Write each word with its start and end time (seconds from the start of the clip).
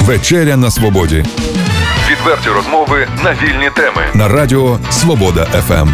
Вечеря 0.00 0.56
на 0.56 0.70
свободі. 0.70 1.24
Відверті 2.10 2.48
розмови 2.48 3.06
на 3.24 3.30
вільні 3.32 3.70
теми. 3.76 4.06
На 4.14 4.28
радіо 4.28 4.78
Свобода 4.90 5.44
ФМ. 5.44 5.88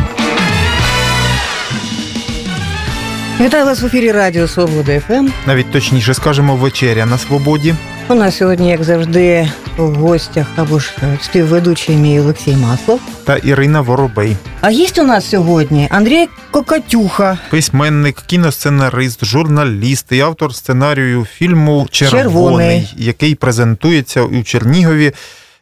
Вітаю 3.41 3.65
вас 3.65 3.83
в 3.83 3.87
ефірі 3.87 4.13
Радіо 4.13 4.49
Свобода 4.49 5.01
ФМ. 5.01 5.29
Навіть 5.47 5.71
точніше 5.71 6.15
скажемо 6.15 6.57
вечеря 6.57 7.07
на 7.07 7.19
свободі. 7.19 7.75
У 8.09 8.15
нас 8.15 8.37
сьогодні, 8.37 8.71
як 8.71 8.85
завжди, 8.85 9.51
в 9.77 9.95
гостях 9.95 10.47
або 10.57 10.79
ж 10.79 10.93
е, 11.03 11.19
співведучий 11.23 11.97
мій 11.97 12.21
Олексій 12.21 12.57
Маслов. 12.57 13.01
Та 13.25 13.37
Ірина 13.37 13.81
Воробей, 13.81 14.37
А 14.61 14.71
є 14.71 14.87
у 14.99 15.03
нас 15.03 15.31
сьогодні 15.31 15.89
Андрій 15.91 16.29
Кокотюха. 16.51 17.39
письменник, 17.51 18.23
кіносценарист, 18.27 19.25
журналіст 19.25 20.07
і 20.13 20.21
автор 20.21 20.55
сценарію 20.55 21.25
фільму 21.25 21.87
Червоний, 21.91 22.23
«Червоний», 22.23 22.95
який 22.97 23.35
презентується 23.35 24.23
у 24.23 24.43
Чернігові. 24.43 25.13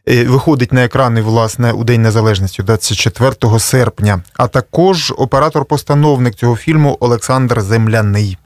е, 0.09 0.25
Виходить 0.25 0.73
на 0.73 0.85
екрани 0.85 1.23
власне 1.23 1.73
у 1.73 1.85
День 1.85 2.03
Незалежності 2.03 2.63
24 2.63 3.59
серпня. 3.61 4.23
А 4.37 4.47
також 4.49 5.13
оператор-постановник 5.19 6.35
цього 6.35 6.57
фільму 6.57 6.97
Олександр 7.01 7.61
Земляний. 7.61 8.37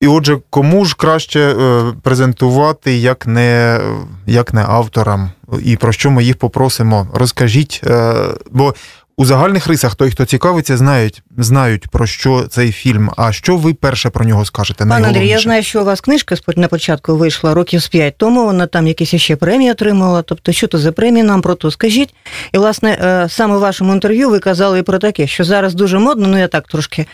І 0.00 0.06
отже, 0.06 0.38
кому 0.50 0.84
ж 0.84 0.96
краще 0.98 1.40
е, 1.40 1.92
презентувати, 2.02 2.96
як 2.96 3.26
не, 3.26 3.80
як 4.26 4.54
не 4.54 4.62
авторам, 4.62 5.30
і 5.62 5.76
про 5.76 5.92
що 5.92 6.10
ми 6.10 6.24
їх 6.24 6.36
попросимо? 6.36 7.06
Розкажіть, 7.12 7.80
е, 7.86 8.14
бо 8.50 8.74
у 9.18 9.24
загальних 9.24 9.66
рисах 9.66 9.94
той, 9.94 10.10
хто 10.10 10.24
цікавиться, 10.24 10.76
знають, 10.76 11.22
знають 11.36 11.88
про 11.88 12.06
що 12.06 12.46
цей 12.50 12.72
фільм. 12.72 13.10
А 13.16 13.32
що 13.32 13.56
ви 13.56 13.74
перше 13.74 14.10
про 14.10 14.24
нього 14.24 14.44
скажете? 14.44 14.86
Пан 14.86 15.04
Андрій, 15.04 15.28
я 15.28 15.38
знаю, 15.38 15.62
що 15.62 15.80
у 15.80 15.84
вас 15.84 16.00
книжка 16.00 16.36
на 16.56 16.68
початку 16.68 17.16
вийшла 17.16 17.54
років 17.54 17.82
з 17.82 17.88
п'ять 17.88 18.14
тому. 18.16 18.44
Вона 18.44 18.66
там 18.66 18.86
якісь 18.86 19.14
ще 19.14 19.36
премії 19.36 19.70
отримала. 19.70 20.22
Тобто, 20.22 20.52
що 20.52 20.66
то 20.66 20.78
за 20.78 20.92
премії 20.92 21.22
нам 21.22 21.42
про 21.42 21.54
то 21.54 21.70
скажіть. 21.70 22.14
І, 22.52 22.58
власне, 22.58 22.90
е, 22.90 23.28
саме 23.28 23.56
в 23.56 23.60
вашому 23.60 23.92
інтерв'ю 23.92 24.30
ви 24.30 24.38
казали 24.38 24.78
і 24.78 24.82
про 24.82 24.98
таке, 24.98 25.26
що 25.26 25.44
зараз 25.44 25.74
дуже 25.74 25.98
модно, 25.98 26.28
ну 26.28 26.38
я 26.38 26.48
так 26.48 26.68
трошки 26.68 27.06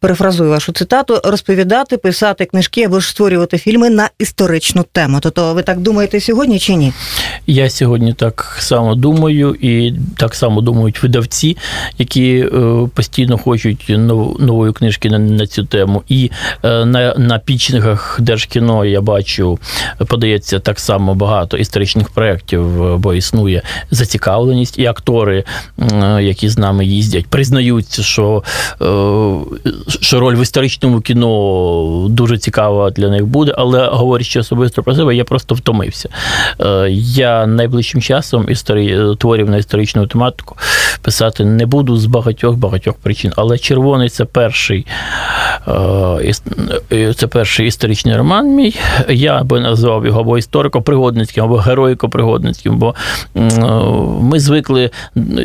перефразую 0.00 0.50
вашу 0.50 0.72
цитату, 0.72 1.20
розповідати, 1.24 1.96
писати 1.96 2.44
книжки 2.44 2.82
або 2.84 3.00
ж 3.00 3.08
створювати 3.08 3.58
фільми 3.58 3.90
на 3.90 4.10
історичну 4.18 4.84
тему. 4.92 5.18
Тобто, 5.22 5.54
ви 5.54 5.62
так 5.62 5.80
думаєте 5.80 6.20
сьогодні 6.20 6.58
чи 6.58 6.74
ні? 6.74 6.92
Я 7.46 7.70
сьогодні 7.70 8.14
так 8.14 8.56
само 8.60 8.94
думаю, 8.94 9.56
і 9.60 9.94
так 10.16 10.34
само 10.34 10.60
думають 10.60 11.02
видавці, 11.02 11.43
які 11.98 12.36
е, 12.36 12.88
постійно 12.94 13.38
хочуть 13.38 13.84
нової 14.38 14.72
книжки 14.72 15.10
на, 15.10 15.46
цю 15.46 15.64
тему. 15.64 16.02
І 16.08 16.30
е, 16.62 16.84
на, 16.84 17.14
на 17.14 17.38
пічниках 17.38 18.20
Держкіно 18.20 18.84
я 18.84 19.00
бачу, 19.00 19.58
подається 20.06 20.58
так 20.58 20.80
само 20.80 21.14
багато 21.14 21.56
історичних 21.56 22.08
проєктів, 22.08 22.82
е, 22.82 22.96
бо 22.96 23.14
існує 23.14 23.62
зацікавленість, 23.90 24.78
і 24.78 24.86
актори, 24.86 25.44
які 26.20 26.48
з 26.48 26.58
нами 26.58 26.84
їздять, 26.84 27.26
признаються, 27.26 28.02
що, 28.02 28.42
що 30.00 30.20
роль 30.20 30.36
в 30.36 30.42
історичному 30.42 31.00
кіно 31.00 32.06
дуже 32.10 32.38
цікава 32.38 32.90
для 32.90 33.08
них 33.08 33.26
буде, 33.26 33.54
але 33.58 33.86
говорячи 33.86 34.40
особисто 34.40 34.82
про 34.82 34.94
себе, 34.94 35.16
я 35.16 35.24
просто 35.24 35.54
втомився. 35.54 36.08
Я 36.90 37.46
найближчим 37.46 38.02
часом 38.02 38.46
історі... 38.50 38.98
творів 39.18 39.50
на 39.50 39.56
історичну 39.56 40.06
тематику 40.06 40.56
писати 41.02 41.33
не 41.40 41.66
буду 41.66 41.96
з 41.96 42.06
багатьох 42.06 42.56
багатьох 42.56 42.94
причин. 42.94 43.32
Але 43.36 43.58
червоний 43.58 44.08
це 44.08 44.24
перший 44.24 44.86
е, 45.68 46.32
е, 46.92 47.14
це 47.14 47.26
перший 47.26 47.66
історичний 47.66 48.16
роман 48.16 48.48
мій. 48.48 48.76
Я 49.08 49.44
би 49.44 49.60
назвав 49.60 50.06
його 50.06 50.20
або 50.20 50.38
історико-пригодницьким, 50.38 51.44
або 51.44 51.56
героїко-пригодницьким, 51.56 52.76
бо 52.76 52.94
е, 53.36 53.40
ми 54.20 54.40
звикли, 54.40 54.90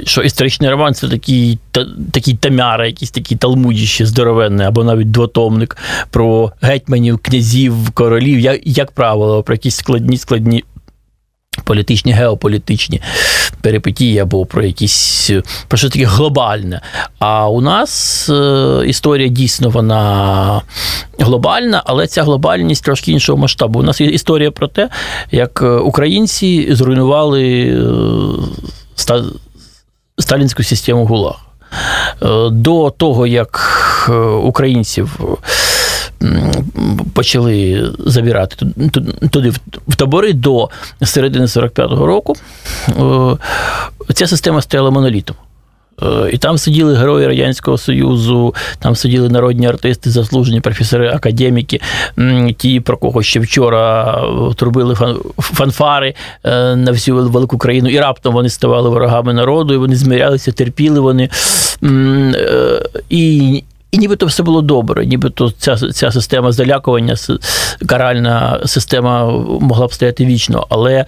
що 0.03 0.21
історичний 0.21 0.69
роман 0.69 0.93
це 0.93 1.07
такий, 1.07 1.59
та, 1.71 1.85
такий 2.11 2.33
тамяра, 2.33 2.87
якийсь 2.87 3.11
такий 3.11 3.37
талмудіще 3.37 4.05
здоровенний, 4.05 4.67
або 4.67 4.83
навіть 4.83 5.11
двотомник 5.11 5.77
про 6.09 6.51
гетьманів, 6.61 7.17
князів, 7.17 7.91
королів, 7.93 8.39
як, 8.39 8.59
як 8.67 8.91
правило, 8.91 9.43
про 9.43 9.55
якісь 9.55 9.75
складні 9.75 10.17
складні. 10.17 10.63
Політичні, 11.63 12.11
геополітичні 12.11 13.01
перипетії 13.61 14.19
або 14.19 14.45
про 14.45 14.63
якісь 14.63 15.31
про 15.67 15.77
що 15.77 15.89
таке 15.89 16.05
глобальне. 16.05 16.81
А 17.19 17.49
у 17.49 17.61
нас 17.61 18.29
е, 18.29 18.83
історія 18.87 19.27
дійсно 19.27 19.69
вона 19.69 20.61
глобальна, 21.19 21.83
але 21.85 22.07
ця 22.07 22.23
глобальність 22.23 22.83
трошки 22.83 23.11
іншого 23.11 23.37
масштабу. 23.37 23.79
У 23.79 23.83
нас 23.83 24.01
є 24.01 24.07
історія 24.07 24.51
про 24.51 24.67
те, 24.67 24.89
як 25.31 25.61
е, 25.61 25.69
українці 25.69 26.67
зруйнували 26.75 27.61
е, 27.61 29.19
сталінську 30.17 30.63
систему 30.63 31.05
ГУЛАГ. 31.05 31.35
Е, 32.21 32.49
До 32.49 32.89
того, 32.89 33.27
як 33.27 33.59
е, 34.09 34.13
українців 34.21 35.19
почали 37.13 37.89
забирати 38.05 38.55
ту- 38.55 38.89
ту- 38.89 39.27
туди 39.29 39.49
в- 39.87 39.95
табори 39.95 40.33
до 40.33 40.69
середини 41.03 41.45
45-го 41.45 42.05
року, 42.05 42.35
е, 44.09 44.13
ця 44.13 44.27
система 44.27 44.61
стояла 44.61 44.89
монолітом. 44.91 45.35
Е, 46.03 46.29
І 46.33 46.37
там 46.37 46.57
сиділи 46.57 46.95
герої 46.95 47.27
Радянського 47.27 47.77
Союзу, 47.77 48.55
там 48.79 48.95
сиділи 48.95 49.29
народні 49.29 49.67
артисти, 49.67 50.09
заслужені 50.09 50.61
професори, 50.61 51.09
академіки, 51.09 51.81
ті, 52.57 52.79
про 52.79 52.97
кого 52.97 53.23
ще 53.23 53.39
вчора 53.39 54.13
е, 54.51 54.53
трубили 54.53 54.95
фанфари 55.37 56.13
на 56.75 56.91
всю 56.91 57.17
велику 57.29 57.57
країну, 57.57 57.89
і 57.89 57.99
раптом 57.99 58.33
вони 58.33 58.49
ставали 58.49 58.89
ворогами 58.89 59.33
народу, 59.33 59.73
і 59.73 59.77
вони 59.77 59.95
змірялися, 59.95 60.51
терпіли 60.51 60.99
вони. 60.99 61.29
І 63.09 63.63
і 63.91 63.97
нібито 63.97 64.25
все 64.25 64.43
було 64.43 64.61
добре, 64.61 65.05
нібито 65.05 65.51
ця, 65.51 65.77
ця 65.77 66.11
система 66.11 66.51
залякування, 66.51 67.15
каральна 67.85 68.59
система 68.65 69.31
могла 69.61 69.87
б 69.87 69.93
стояти 69.93 70.25
вічно, 70.25 70.67
але 70.69 70.93
е, 70.93 71.05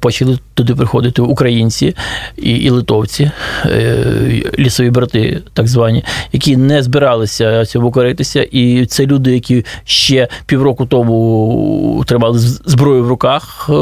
почали 0.00 0.38
туди 0.54 0.74
приходити 0.74 1.22
українці 1.22 1.96
і, 2.36 2.50
і 2.50 2.70
литовці, 2.70 3.30
е, 3.66 4.42
лісові 4.58 4.90
брати, 4.90 5.42
так 5.54 5.68
звані, 5.68 6.04
які 6.32 6.56
не 6.56 6.82
збиралися 6.82 7.64
цьому 7.66 7.90
коритися. 7.90 8.42
І 8.42 8.86
це 8.86 9.06
люди, 9.06 9.34
які 9.34 9.64
ще 9.84 10.28
півроку 10.46 10.86
тому 10.86 12.04
тримали 12.06 12.38
зброю 12.38 13.04
в 13.04 13.08
руках, 13.08 13.70
е, 13.70 13.72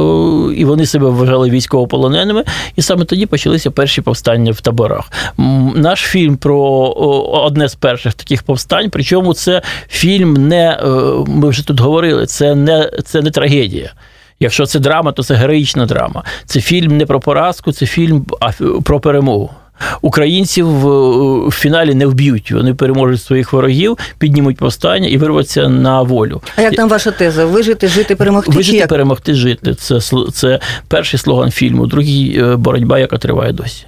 і 0.55 0.65
вони 0.65 0.87
себе 0.87 1.09
вважали 1.10 1.50
військовополоненими. 1.50 2.44
І 2.76 2.82
саме 2.82 3.05
тоді 3.05 3.26
почалися 3.26 3.71
перші 3.71 4.00
повстання 4.00 4.53
в 4.53 4.60
таборах. 4.60 5.12
Наш 5.75 6.00
фільм 6.00 6.37
про 6.37 6.59
одне 7.44 7.69
з 7.69 7.75
перших 7.75 8.06
таких 8.15 8.43
повстань, 8.43 8.91
причому 8.91 9.34
це 9.34 9.62
фільм 9.89 10.49
не 10.49 10.71
е, 10.71 10.87
ми 11.27 11.49
вже 11.49 11.67
тут 11.67 11.81
говорили, 11.81 12.27
це 12.27 12.55
не, 12.55 12.91
це 13.05 13.22
не 13.22 13.31
трагедія. 13.31 13.93
Якщо 14.41 14.67
це 14.67 14.78
драма, 14.78 15.12
то 15.12 15.22
це 15.22 15.34
героїчна 15.34 15.87
драма. 15.87 16.25
Це 16.44 16.61
фільм 16.61 16.97
не 16.97 17.06
про 17.06 17.21
поразку, 17.21 17.72
це 17.72 17.87
фільм 17.87 18.27
про 18.84 19.00
перемогу. 19.00 19.50
Українців 20.03 20.67
в, 20.67 21.50
фіналі 21.50 21.94
не 21.94 22.06
вб'ють. 22.06 22.53
Вони 22.53 22.75
переможуть 22.75 23.22
своїх 23.22 23.53
ворогів, 23.53 23.99
піднімуть 24.19 24.56
повстання 24.56 25.09
і 25.09 25.17
вирваться 25.17 25.69
на 25.69 26.03
волю. 26.03 26.43
А 26.56 26.62
як 26.62 26.75
там 26.75 26.88
ваша 26.88 27.11
теза? 27.11 27.44
Вижити, 27.44 27.88
жити, 27.88 28.17
перемогти? 28.17 28.53
Вижити, 28.53 28.78
як? 28.78 28.88
перемогти, 28.88 29.34
жити. 29.34 29.75
Це, 29.75 30.00
це 30.33 30.61
перший 30.88 31.21
слоган 31.21 31.50
фільму, 31.50 31.87
другий 31.87 32.38
е, 32.38 32.56
боротьба, 32.56 32.99
яка 32.99 33.19
триває 33.19 33.53
досі. 33.53 33.87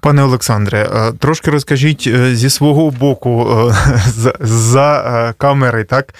Пане 0.00 0.22
Олександре, 0.22 0.90
е, 0.94 1.12
трошки 1.12 1.50
розкажіть 1.50 2.04
е, 2.06 2.34
зі 2.36 2.50
свого 2.50 2.90
боку 2.90 3.46
е, 3.70 3.74
з- 4.08 4.32
за 4.40 5.00
е, 5.30 5.34
камери, 5.38 5.84
так? 5.84 6.14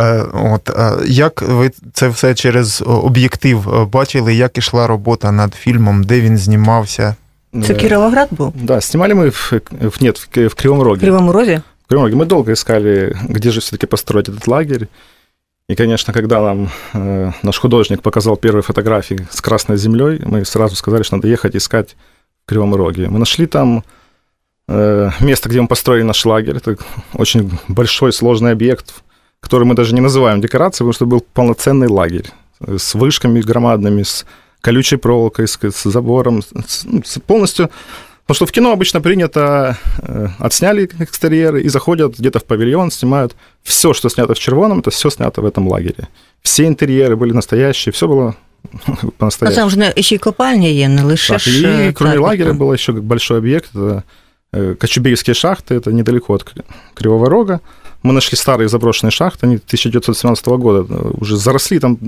Е, 0.00 0.22
От 0.34 0.70
е, 0.70 0.92
як 1.06 1.42
ви 1.42 1.70
це 1.92 2.08
все 2.08 2.34
через 2.34 2.82
об'єктив 2.86 3.74
е, 3.74 3.84
бачили, 3.84 4.34
як 4.34 4.58
ішла 4.58 4.86
робота 4.86 5.32
над 5.32 5.54
фільмом, 5.54 6.04
де 6.04 6.20
він 6.20 6.38
знімався? 6.38 7.14
Це 7.66 7.74
Кіровоград 7.74 8.28
був? 8.30 8.52
Да, 8.62 8.80
снимали 8.80 9.14
мы 9.14 9.28
в, 9.30 9.60
в- 9.88 10.02
нет, 10.02 10.18
в, 10.18 10.26
Ки- 10.28 10.46
в 10.46 10.54
Кривом 10.54 10.78
В 10.78 10.82
Роге. 10.82 11.00
Кривому 11.00 11.32
Розі? 11.32 11.60
В 11.84 11.88
Кривом 11.88 12.04
Роге. 12.06 12.16
Мы 12.16 12.26
долго 12.26 12.52
искали, 12.52 13.16
где 13.30 13.50
же 13.50 13.60
все-таки 13.60 13.86
построить 13.86 14.28
этот 14.28 14.48
лагерь. 14.50 14.86
И, 15.70 15.74
конечно, 15.74 16.14
когда 16.14 16.40
нам 16.40 16.70
э, 16.94 17.32
наш 17.42 17.58
художник 17.58 18.00
показал 18.02 18.36
первые 18.36 18.62
фотографии 18.62 19.26
с 19.30 19.40
Красной 19.40 19.76
землей, 19.78 20.20
мы 20.26 20.44
сразу 20.44 20.76
сказали, 20.76 21.02
что 21.02 21.16
надо 21.16 21.28
ехать 21.28 21.56
искать 21.56 21.88
в 21.90 22.11
Кривом 22.45 22.75
Роге. 22.75 23.07
Мы 23.09 23.19
нашли 23.19 23.45
там 23.45 23.83
э, 24.67 25.09
место, 25.19 25.49
где 25.49 25.61
мы 25.61 25.67
построили 25.67 26.03
наш 26.03 26.25
лагерь. 26.25 26.57
Это 26.57 26.77
очень 27.13 27.51
большой, 27.67 28.11
сложный 28.13 28.51
объект, 28.51 28.93
который 29.39 29.65
мы 29.65 29.75
даже 29.75 29.93
не 29.93 30.01
называем 30.01 30.41
декорацией, 30.41 30.79
потому 30.85 30.93
что 30.93 31.05
был 31.05 31.25
полноценный 31.33 31.87
лагерь 31.87 32.29
с 32.59 32.93
вышками 32.95 33.41
громадными, 33.41 34.03
с 34.03 34.25
колючей 34.61 34.95
проволокой, 34.97 35.47
с, 35.47 35.57
с 35.61 35.83
забором, 35.83 36.41
с- 36.41 36.83
ну, 36.85 37.01
с- 37.03 37.19
полностью 37.19 37.69
Потому 38.25 38.35
что 38.37 38.45
в 38.45 38.51
кино 38.53 38.71
обычно 38.71 39.01
принято, 39.01 39.77
э, 40.01 40.27
отсняли 40.39 40.89
экстерьеры 40.99 41.61
и 41.61 41.67
заходят 41.67 42.17
где-то 42.17 42.39
в 42.39 42.45
павильон, 42.45 42.89
снимают. 42.89 43.35
Все, 43.63 43.93
что 43.93 44.07
снято 44.07 44.33
в 44.33 44.39
червоном, 44.39 44.79
это 44.79 44.91
все 44.91 45.09
снято 45.09 45.41
в 45.41 45.45
этом 45.45 45.67
лагере. 45.67 46.07
Все 46.41 46.65
интерьеры 46.65 47.17
были 47.17 47.33
настоящие, 47.33 47.91
все 47.91 48.07
было 48.07 48.35
по-настоящему. 49.18 49.60
там 49.60 49.70
ж 49.70 49.78
не 49.78 50.02
ще 50.02 50.14
й 50.14 50.18
копальня 50.18 50.68
є, 50.68 50.88
не 50.88 51.02
лише 51.02 51.32
Так, 51.32 51.40
ж. 51.40 51.60
и 51.62 51.88
е, 51.88 51.92
кроме 51.92 52.14
так, 52.14 52.22
лагеря 52.22 52.50
так. 52.50 52.56
был 52.58 52.72
еще 52.74 52.92
большой 52.92 53.38
объект, 53.38 53.74
это 53.74 54.02
э, 54.52 54.74
Кочубейские 54.74 55.34
шахты, 55.34 55.74
это 55.74 55.92
недалеко 55.92 56.34
от 56.34 56.42
К- 56.42 56.52
Кривого 56.94 57.28
Рога. 57.28 57.60
Мы 58.02 58.12
нашли 58.12 58.36
старые 58.36 58.68
заброшенные 58.68 59.10
шахты, 59.10 59.46
они 59.46 59.54
1917 59.54 60.46
года 60.46 60.94
э, 60.94 61.10
уже 61.20 61.36
заросли, 61.36 61.78
там 61.78 61.98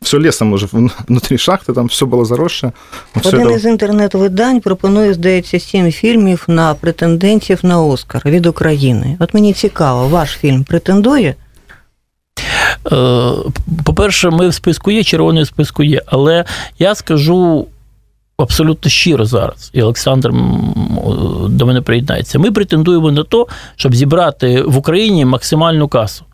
все 0.01 0.17
лесом 0.19 0.53
уже 0.53 0.65
вн- 0.65 0.91
внутри 1.07 1.37
шахты, 1.37 1.73
там 1.73 1.87
все 1.87 2.05
было 2.05 2.25
заросшее. 2.25 2.71
Мы 3.15 3.21
всё 3.21 3.27
Один 3.35 3.47
это- 3.47 3.55
із 3.55 3.65
інтернет-видань 3.65 4.61
пропонує, 4.61 5.13
здається, 5.13 5.59
сім 5.59 5.91
фільмів 5.91 6.43
на 6.47 6.73
претендентів 6.73 7.59
на 7.63 7.81
Оскар 7.81 8.21
від 8.25 8.45
України. 8.45 9.17
От 9.19 9.33
мені 9.33 9.53
цікаво, 9.53 10.07
ваш 10.07 10.29
фільм 10.41 10.63
претендує? 10.63 11.35
Е, 12.92 13.32
По-перше, 13.84 14.30
ми 14.30 14.48
в 14.48 14.54
списку 14.54 14.90
є, 14.90 15.04
червоний 15.04 15.46
списку 15.46 15.82
є. 15.82 16.02
Але 16.06 16.44
я 16.78 16.94
скажу 16.94 17.66
абсолютно 18.38 18.90
щиро 18.90 19.24
зараз, 19.24 19.70
і 19.72 19.82
Олександр 19.82 20.30
до 21.48 21.66
мене 21.66 21.80
приєднається. 21.80 22.38
Ми 22.38 22.50
претендуємо 22.50 23.12
на 23.12 23.24
те, 23.24 23.44
щоб 23.76 23.94
зібрати 23.94 24.62
в 24.62 24.76
Україні 24.76 25.24
максимальну 25.24 25.88
касу. 25.88 26.24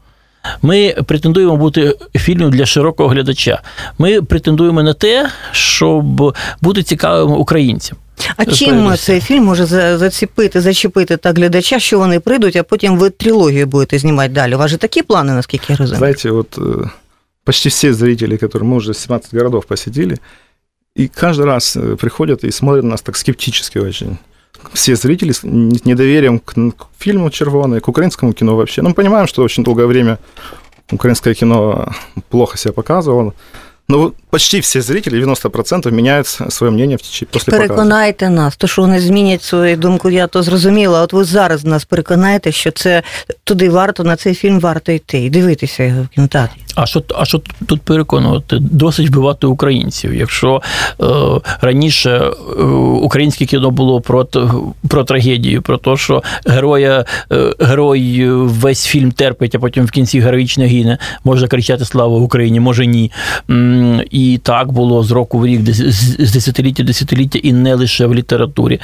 Ми 0.62 0.94
претендуємо 1.06 1.56
бути 1.56 1.98
фільмом 2.14 2.50
для 2.50 2.66
широкого 2.66 3.08
глядача. 3.08 3.62
Ми 3.98 4.22
претендуємо 4.22 4.82
на 4.82 4.92
те, 4.94 5.30
щоб 5.52 6.34
бути 6.60 6.82
цікавим 6.82 7.32
українцям. 7.32 7.98
А 8.38 8.45
Це 8.45 8.51
чим 8.51 8.69
передусім. 8.69 8.97
цей 8.97 9.21
фільм 9.21 9.43
може 9.43 9.65
за- 9.65 9.97
заціпити, 9.97 10.61
зачепити 10.61 11.17
так 11.17 11.38
глядача, 11.38 11.79
що 11.79 11.99
вони 11.99 12.19
прийдуть, 12.19 12.55
а 12.55 12.63
потім 12.63 12.97
ви 12.97 13.09
трилогію 13.09 13.65
будете 13.67 13.99
знімати 13.99 14.33
далі? 14.33 14.55
У 14.55 14.57
вас 14.57 14.71
же 14.71 14.77
такі 14.77 15.01
плани, 15.03 15.33
наскільки 15.33 15.65
я 15.73 15.75
розумію? 15.77 15.97
Знаете, 15.97 16.31
вот 16.31 16.57
э, 16.57 16.89
почти 17.43 17.69
все 17.69 17.93
зрители, 17.93 18.35
которые 18.38 18.63
мы 18.63 18.75
уже 18.75 18.93
17 18.93 19.33
городов 19.33 19.65
посетили, 19.65 20.17
и 20.99 21.07
каждый 21.07 21.45
раз 21.45 21.77
э, 21.77 21.95
приходят 21.95 22.43
и 22.43 22.51
смотрят 22.51 22.83
на 22.83 22.89
нас 22.89 23.01
так 23.01 23.17
скептически 23.17 23.79
очень. 23.79 24.17
Все 24.73 24.95
зрители 24.95 25.31
с 25.31 25.43
н- 25.47 25.71
недоверием 25.85 26.39
к, 26.39 26.57
н- 26.57 26.71
к 26.71 26.85
фильму 26.99 27.29
«Червоный», 27.29 27.79
к 27.79 27.88
украинскому 27.89 28.33
кино 28.33 28.55
вообще. 28.55 28.81
Ну, 28.81 28.89
мы 28.89 28.93
понимаем, 28.93 29.27
что 29.27 29.43
очень 29.43 29.63
долгое 29.63 29.85
время 29.88 30.17
украинское 30.91 31.33
кино 31.33 31.91
плохо 32.29 32.57
себя 32.57 32.73
показывало. 32.73 33.33
Но 33.88 33.97
вот 33.99 34.15
почти 34.36 34.60
все 34.60 34.82
зрители, 34.82 35.18
90%, 35.18 35.90
меняют 35.90 36.26
свое 36.26 36.70
мнение 36.70 36.98
в 36.98 37.02
течение 37.02 37.30
после 37.32 37.52
показа. 37.52 37.68
Переконайте 37.68 38.28
нас, 38.28 38.56
то 38.56 38.66
що 38.66 38.82
вони 38.82 39.00
змінять 39.00 39.42
свою 39.42 39.76
думку, 39.76 40.10
я 40.10 40.26
то 40.26 40.42
зрозуміла. 40.42 41.02
От 41.02 41.12
ви 41.12 41.24
зараз 41.24 41.64
нас 41.64 41.84
переконаєте, 41.84 42.52
що 42.52 42.70
це 42.70 43.02
туди 43.44 43.70
варто, 43.70 44.04
на 44.04 44.16
цей 44.16 44.34
фільм 44.34 44.60
варто 44.60 44.92
йти 44.92 45.18
і 45.24 45.30
дивитися 45.30 45.82
його 45.82 46.02
в 46.02 46.08
кінотеатрі. 46.08 46.60
А 46.76 46.86
що, 46.86 47.02
а 47.14 47.24
що 47.24 47.40
тут 47.66 47.82
переконувати? 47.82 48.58
Досить 48.60 49.08
вбивати 49.08 49.46
українців. 49.46 50.14
Якщо 50.14 50.62
е, 51.00 51.04
раніше 51.60 52.10
е, 52.10 52.62
українське 53.02 53.44
кіно 53.46 53.70
було 53.70 54.00
про, 54.00 54.28
про 54.88 55.04
трагедію, 55.04 55.62
про 55.62 55.78
те, 55.78 55.96
що 55.96 56.22
героя, 56.46 57.04
е, 57.32 57.54
герой 57.60 58.30
весь 58.30 58.86
фільм 58.86 59.12
терпить, 59.12 59.54
а 59.54 59.58
потім 59.58 59.84
в 59.84 59.90
кінці 59.90 60.20
героїчно 60.20 60.64
гине, 60.64 60.98
може 61.24 61.48
кричати 61.48 61.84
Слава 61.84 62.18
Україні, 62.18 62.60
може 62.60 62.86
ні. 62.86 63.12
М, 63.50 64.02
І 64.26 64.38
так 64.38 64.73
було 64.73 65.02
з 65.02 65.11
року 65.11 65.38
в 65.38 65.46
рік, 65.46 65.61
з 65.73 66.32
десятиліття 66.32 66.82
десятиліття, 66.82 67.38
і 67.43 67.52
не 67.52 67.75
лише 67.75 68.06
в 68.06 68.14
літературі, 68.14 68.81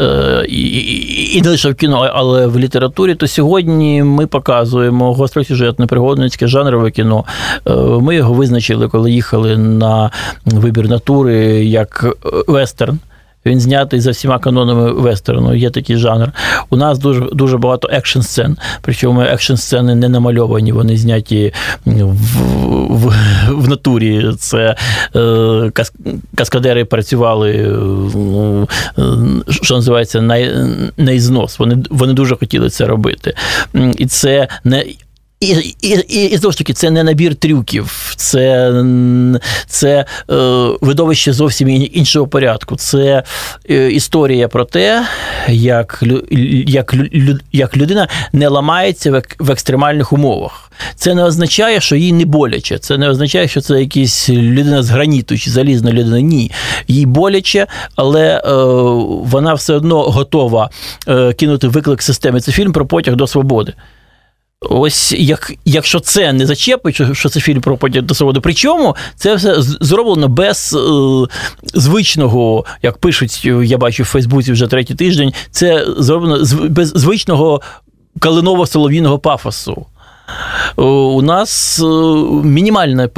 Е, 0.00 0.46
і, 0.48 0.62
і, 0.62 1.38
і 1.38 1.42
не 1.42 1.50
лише 1.50 1.70
в 1.70 1.74
кіно, 1.74 2.10
але 2.14 2.46
в 2.46 2.58
літературі, 2.58 3.14
то 3.14 3.26
сьогодні 3.26 4.02
ми 4.02 4.26
показуємо 4.26 5.14
гостросюжетне 5.14 5.86
пригодницьке 5.86 6.46
жанрове 6.46 6.90
кіно. 6.90 7.24
Е, 7.66 7.72
Ми 7.76 8.14
його 8.14 8.34
визначили, 8.34 8.88
коли 8.88 9.12
їхали 9.12 9.56
на 9.56 10.10
вибір 10.44 10.88
натури 10.88 11.64
як 11.64 12.04
е, 12.24 12.28
вестерн. 12.46 12.98
Він 13.46 13.60
знятий 13.60 14.00
за 14.00 14.10
всіма 14.10 14.38
канонами 14.38 14.92
вестерну, 14.92 15.54
є 15.54 15.70
такий 15.70 15.96
жанр. 15.96 16.32
У 16.70 16.76
нас 16.76 16.98
дуже 16.98 17.20
дуже 17.32 17.58
багато 17.58 17.88
екшн 17.92 18.20
сцен. 18.20 18.56
Причому 18.82 19.22
екшн 19.22 19.54
сцени 19.54 19.94
не 19.94 20.08
намальовані, 20.08 20.72
вони 20.72 20.96
зняті 20.96 21.52
в, 21.84 22.16
в, 22.90 23.14
в 23.48 23.68
натурі. 23.68 24.32
Це 24.38 24.76
е, 25.16 25.70
кас, 25.74 25.92
каскадери 26.34 26.84
працювали, 26.84 27.52
ну, 28.14 28.68
що 29.48 29.74
називається, 29.74 30.20
на, 30.20 30.38
на 30.96 31.12
ізнос. 31.12 31.58
Вони, 31.58 31.84
вони 31.90 32.12
дуже 32.12 32.36
хотіли 32.36 32.70
це 32.70 32.86
робити. 32.86 33.34
І 33.98 34.06
це 34.06 34.48
не. 34.64 34.84
І, 35.42 35.74
і, 35.82 35.88
і, 36.08 36.36
знову 36.36 36.52
ж 36.52 36.58
таки, 36.58 36.72
це 36.72 36.90
не 36.90 37.02
набір 37.02 37.34
трюків, 37.34 38.14
це, 38.16 38.72
це 39.66 39.98
е, 39.98 40.04
видовище 40.80 41.32
зовсім 41.32 41.68
іншого 41.68 42.26
порядку. 42.26 42.76
Це 42.76 43.22
е, 43.70 43.90
історія 43.90 44.48
про 44.48 44.64
те, 44.64 45.06
як, 45.48 46.02
як, 46.66 46.94
як 47.52 47.76
людина 47.76 48.08
не 48.32 48.48
ламається 48.48 49.10
в, 49.10 49.22
в 49.38 49.50
екстремальних 49.50 50.12
умовах. 50.12 50.72
Це 50.94 51.14
не 51.14 51.24
означає, 51.24 51.80
що 51.80 51.96
їй 51.96 52.12
не 52.12 52.24
боляче. 52.24 52.78
Це 52.78 52.98
не 52.98 53.08
означає, 53.08 53.48
що 53.48 53.60
це 53.60 53.80
якась 53.82 54.30
людина 54.30 54.82
з 54.82 54.90
граніту 54.90 55.38
чи 55.38 55.50
залізна 55.50 55.92
людина. 55.92 56.20
Ні. 56.20 56.50
Їй 56.88 57.06
боляче, 57.06 57.66
але 57.96 58.36
е, 58.36 58.40
вона 59.24 59.54
все 59.54 59.74
одно 59.74 60.02
готова 60.02 60.70
е, 61.08 61.32
кинути 61.32 61.68
виклик 61.68 62.02
системи. 62.02 62.40
Це 62.40 62.52
фільм 62.52 62.72
про 62.72 62.86
потяг 62.86 63.16
до 63.16 63.26
свободи. 63.26 63.72
Ось 64.70 65.12
як, 65.12 65.52
якщо 65.64 66.00
це 66.00 66.32
не 66.32 66.46
зачепить, 66.46 66.94
що, 66.94 67.14
що 67.14 67.28
це 67.28 67.40
фільм 67.40 67.60
про 67.60 67.76
потяг 67.76 68.02
до 68.02 68.14
свободи. 68.14 68.40
Причому 68.40 68.96
це 69.16 69.34
все 69.34 69.54
зроблено 69.58 70.28
без 70.28 70.74
е, 70.74 70.78
звичного, 71.74 72.64
як 72.82 72.98
пишуть, 72.98 73.42
е, 73.44 73.48
я 73.64 73.78
бачу 73.78 74.02
в 74.02 74.06
Фейсбуці 74.06 74.52
вже 74.52 74.66
третій 74.66 74.94
тиждень, 74.94 75.32
це 75.50 75.86
зроблено 75.98 76.44
з, 76.44 76.52
без 76.52 76.88
звичного 76.88 77.60
калиново-солов'їного 78.20 79.18
пафосу. 79.18 79.86
О, 80.76 80.84
У 81.14 81.22
нас 81.22 81.80
е, 81.80 81.84
мінімальне 82.44 83.08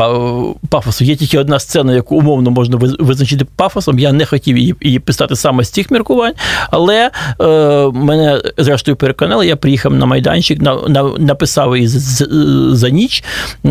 пафосу. 0.68 1.04
Є 1.04 1.16
тільки 1.16 1.38
одна 1.38 1.58
сцена, 1.58 1.94
яку 1.94 2.16
умовно 2.16 2.50
можна 2.50 2.76
визначити 2.98 3.44
пафосом. 3.56 3.98
Я 3.98 4.12
не 4.12 4.26
хотів 4.26 4.58
її, 4.58 4.98
писати 4.98 5.36
саме 5.36 5.64
з 5.64 5.70
цих 5.70 5.90
міркувань, 5.90 6.34
але 6.70 7.10
е, 7.40 7.46
мене 7.92 8.42
зрештою 8.58 8.96
переконали. 8.96 9.46
Я 9.46 9.56
приїхав 9.56 9.94
на 9.94 10.06
майданчик, 10.06 10.62
на, 10.62 10.74
на, 10.88 11.02
написав 11.02 11.76
її 11.76 11.88
за 12.72 12.88
ніч. 12.88 13.24
Е, 13.64 13.68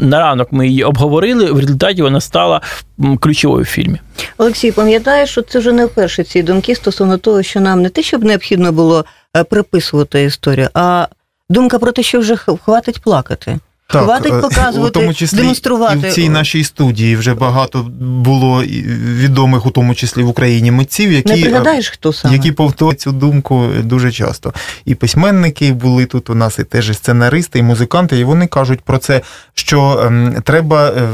На, 0.00 0.20
ранок 0.20 0.52
ми 0.52 0.68
її 0.68 0.84
обговорили. 0.84 1.52
В 1.52 1.58
результаті 1.58 2.02
вона 2.02 2.20
стала 2.20 2.60
ключовою 3.20 3.62
в 3.62 3.66
фільмі. 3.66 4.00
Олексій, 4.38 4.72
пам'ятаєш, 4.72 5.30
що 5.30 5.42
це 5.42 5.58
вже 5.58 5.72
не 5.72 5.86
вперше 5.86 6.24
ці 6.24 6.42
думки 6.42 6.74
стосовно 6.74 7.18
того, 7.18 7.42
що 7.42 7.60
нам 7.60 7.82
не 7.82 7.88
те, 7.88 8.02
щоб 8.02 8.24
необхідно 8.24 8.72
було 8.72 9.04
е, 9.36 9.44
приписувати 9.44 10.24
історію, 10.24 10.68
а 10.74 11.06
думка 11.48 11.78
про 11.78 11.92
те, 11.92 12.02
що 12.02 12.20
вже 12.20 12.36
хватить 12.36 13.00
плакати. 13.02 13.58
Хватить 13.88 14.32
е, 14.32 14.40
показувати, 14.40 14.98
у 14.98 15.02
тому 15.02 15.14
числі 15.14 15.36
демонструвати. 15.36 16.06
І 16.06 16.10
в 16.10 16.12
цій 16.12 16.28
нашій 16.28 16.64
студії 16.64 17.16
вже 17.16 17.34
багато 17.34 17.82
було 18.00 18.62
відомих, 18.62 19.66
у 19.66 19.70
тому 19.70 19.94
числі 19.94 20.22
в 20.22 20.28
Україні, 20.28 20.70
митців, 20.70 21.12
які 21.12 21.32
Не 21.32 21.40
пригадаєш, 21.42 21.90
хто 21.90 22.12
саме? 22.12 22.34
які 22.34 22.52
повторюють 22.52 23.00
цю 23.00 23.12
думку 23.12 23.68
дуже 23.82 24.12
часто. 24.12 24.52
І 24.84 24.94
письменники 24.94 25.72
були 25.72 26.06
тут 26.06 26.30
у 26.30 26.34
нас, 26.34 26.58
і 26.58 26.64
теж 26.64 26.90
і 26.90 26.94
сценаристи, 26.94 27.58
і 27.58 27.62
музиканти, 27.62 28.18
і 28.18 28.24
вони 28.24 28.46
кажуть 28.46 28.80
про 28.80 28.98
це, 28.98 29.20
що 29.54 30.02
ем, 30.06 30.42
треба, 30.44 30.88
е, 30.88 31.08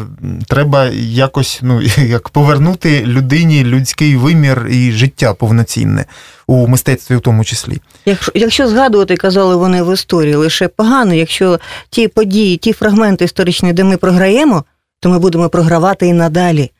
треба 0.49 0.89
якось 0.95 1.61
ну, 1.63 1.83
як 2.07 2.29
повернути 2.29 3.05
людині 3.07 3.65
людський 3.65 4.17
вимір 4.17 4.69
і 4.71 4.93
життя 4.93 5.35
повноцінне 5.35 6.05
у 6.47 6.67
мистецтві, 6.67 7.17
в 7.17 7.21
тому 7.21 7.45
числі. 7.45 7.81
Якщо, 8.07 8.33
якщо 8.35 8.69
згадувати, 8.69 9.17
казали 9.17 9.57
вони 9.57 9.83
в 9.83 9.95
історії, 9.95 10.35
лише 10.35 10.69
погано, 10.69 11.15
якщо 11.15 11.61
ті 11.91 12.09
події, 12.09 12.57
ті 12.57 12.73
фрагменти 12.73 13.25
історичні, 13.25 13.73
де 13.73 13.85
ми 13.85 13.97
програємо, 13.97 14.65
то 15.01 15.09
ми 15.09 15.19
будемо 15.19 15.49
програвати 15.49 16.07
і 16.07 16.13
надалі. 16.13 16.71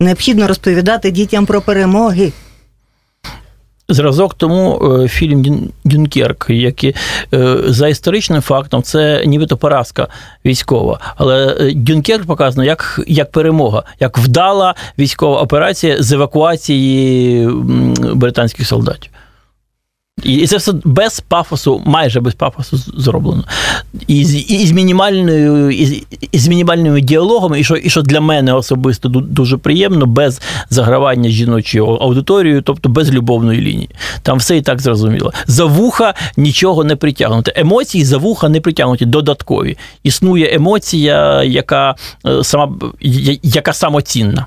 Необхідно 0.00 0.48
розповідати 0.48 1.10
дітям 1.10 1.46
про 1.46 1.60
перемоги. 1.60 2.32
Зразок 3.92 4.34
тому 4.34 4.80
е, 5.04 5.08
фільм 5.08 5.42
«Дюн- 5.42 5.68
Дюнкерк, 5.84 6.46
який 6.50 6.94
е, 7.34 7.56
за 7.66 7.88
історичним 7.88 8.40
фактом 8.42 8.82
це 8.82 9.22
нібито 9.26 9.56
поразка 9.56 10.08
військова. 10.44 11.00
Але 11.16 11.56
е, 11.60 11.72
Дюнкерк 11.74 12.26
показано 12.26 12.64
як, 12.64 13.00
як 13.06 13.30
перемога, 13.32 13.82
як 14.00 14.18
вдала 14.18 14.74
військова 14.98 15.40
операція 15.40 16.02
з 16.02 16.12
евакуації 16.12 17.48
британських 18.14 18.66
солдатів. 18.66 19.10
І 20.22 20.46
це 20.46 20.56
все 20.56 20.72
без 20.84 21.20
пафосу, 21.20 21.82
майже 21.84 22.20
без 22.20 22.34
пафосу 22.34 22.76
зроблено. 22.96 23.44
І 24.06 24.24
з, 24.24 24.50
і 24.50 24.66
з 24.66 24.72
мінімальною, 24.72 25.70
і, 25.70 25.86
з- 25.86 26.02
і 26.32 26.38
з 26.38 26.48
мінімальними 26.48 27.00
діалогами, 27.00 27.60
і 27.60 27.64
що, 27.64 27.76
і 27.76 27.90
що 27.90 28.02
для 28.02 28.20
мене 28.20 28.52
особисто 28.54 29.08
дуже 29.08 29.56
приємно, 29.56 30.06
без 30.06 30.40
загравання 30.70 31.30
жіночою 31.30 31.86
аудиторією, 31.86 32.62
тобто 32.62 32.88
без 32.88 33.10
любовної 33.10 33.60
лінії. 33.60 33.90
Там 34.22 34.38
все 34.38 34.56
і 34.56 34.62
так 34.62 34.80
зрозуміло. 34.80 35.32
За 35.46 35.64
вуха 35.64 36.14
нічого 36.36 36.84
не 36.84 36.96
притягнуте. 36.96 37.52
Емоції 37.56 38.04
за 38.04 38.16
вуха 38.18 38.48
не 38.48 38.60
притягнуті, 38.60 39.04
додаткові. 39.06 39.76
Існує 40.02 40.54
емоція, 40.54 41.42
яка 41.44 41.94
е, 42.26 42.44
сама 42.44 42.72
яка 43.42 43.72
самоцінна. 43.72 44.46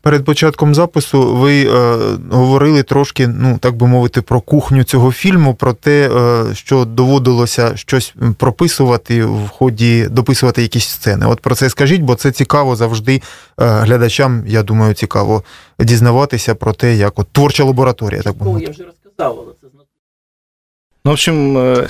Перед 0.00 0.24
початком 0.24 0.74
запису 0.74 1.36
ви 1.36 1.62
е, 1.62 1.98
говорили 2.30 2.82
трошки, 2.82 3.28
ну 3.28 3.58
так 3.58 3.76
би 3.76 3.86
мовити, 3.86 4.22
про 4.22 4.40
кухню 4.40 4.84
цього 4.84 5.12
фільму, 5.12 5.54
про 5.54 5.72
те, 5.72 6.10
е, 6.10 6.54
що 6.54 6.84
доводилося 6.84 7.76
щось 7.76 8.14
прописувати 8.36 9.24
в 9.24 9.48
ході 9.48 10.06
дописувати 10.10 10.62
якісь 10.62 10.88
сцени. 10.88 11.26
От 11.26 11.40
про 11.40 11.54
це 11.54 11.70
скажіть, 11.70 12.00
бо 12.00 12.14
це 12.14 12.30
цікаво 12.30 12.76
завжди 12.76 13.14
е, 13.16 13.20
глядачам. 13.66 14.44
Я 14.46 14.62
думаю, 14.62 14.94
цікаво 14.94 15.42
дізнаватися 15.78 16.54
про 16.54 16.72
те, 16.72 16.94
як 16.94 17.18
от 17.18 17.28
творча 17.32 17.64
лабораторія, 17.64 18.22
так 18.22 18.36
би 18.36 18.44
мовити. 18.44 18.70
вже 18.70 18.84
розказав, 18.84 19.38
але 19.44 19.52
це 19.60 19.68
Ну, 21.04 21.12
в 21.12 21.14
общем, 21.14 21.56
э, 21.58 21.88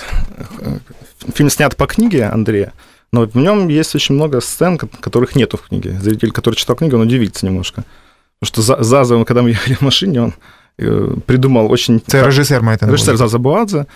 фильм 1.34 1.50
снят 1.50 1.76
по 1.76 1.86
книге 1.86 2.30
Андрея, 2.32 2.72
но 3.12 3.26
в 3.26 3.36
нем 3.36 3.68
есть 3.68 3.94
очень 3.94 4.14
много 4.14 4.40
сцен, 4.40 4.78
ко- 4.78 4.88
которых 5.00 5.36
нету 5.36 5.56
в 5.56 5.62
книге. 5.68 5.98
Зритель, 6.00 6.30
который 6.30 6.54
читал 6.54 6.76
книгу, 6.76 6.96
он 6.96 7.02
удивится 7.02 7.46
немножко. 7.46 7.84
Потому 8.40 8.46
что 8.48 8.62
За- 8.62 8.82
Заза, 8.82 9.24
когда 9.24 9.42
мы 9.42 9.48
ехали 9.56 9.74
в 9.74 9.82
машине, 9.82 10.20
он 10.22 10.32
э, 10.78 11.16
придумал 11.26 11.72
очень... 11.72 12.00
Це 12.06 12.22
режисер 12.26 12.62
маєте 12.62 12.86
на 12.86 12.92
Режиссер? 12.92 13.16
Заза 13.16 13.38
Буадзе. 13.38 13.86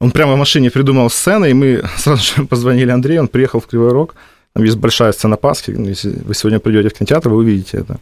Он 0.00 0.10
прямо 0.10 0.34
в 0.34 0.38
машине 0.38 0.70
придумал 0.70 1.06
сцены, 1.08 1.50
и 1.50 1.54
мы 1.54 1.88
сразу 1.96 2.22
же 2.22 2.44
позвонили 2.46 2.90
Андрею, 2.92 3.20
он 3.20 3.28
приехал 3.28 3.60
в 3.60 3.66
Кривой 3.66 3.92
Рог. 3.92 4.14
Там 4.54 4.64
есть 4.64 4.76
большая 4.78 5.12
сцена 5.12 5.36
Пасхи. 5.36 5.74
Ну, 5.78 5.88
Если 5.88 6.10
вы 6.28 6.34
сегодня 6.34 6.58
придете 6.58 6.88
в 6.88 6.92
кинотеатр, 6.92 7.28
вы 7.28 7.36
увидите 7.36 7.78
это. 7.78 7.98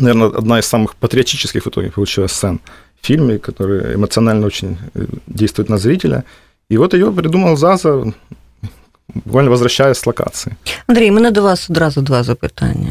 Наверное, 0.00 0.38
одна 0.38 0.58
из 0.58 0.66
самых 0.66 0.94
патриотических 0.94 1.64
в 1.64 1.68
итоге 1.68 1.90
получилась 1.90 2.32
сцен 2.32 2.60
в 3.02 3.06
фильме, 3.06 3.38
которая 3.38 3.94
эмоционально 3.94 4.46
очень 4.46 4.76
э, 4.94 5.06
действует 5.26 5.68
на 5.70 5.78
зрителя. 5.78 6.22
И 6.72 6.76
вот 6.78 6.94
ее 6.94 7.10
придумал 7.12 7.56
Заза, 7.56 8.12
буквально 9.14 9.50
возвращаясь 9.50 9.98
с 9.98 10.06
локации. 10.06 10.52
Андрій, 10.86 11.10
мене 11.10 11.30
до 11.30 11.42
вас 11.42 11.70
одразу 11.70 12.02
два 12.02 12.22
запитання. 12.22 12.90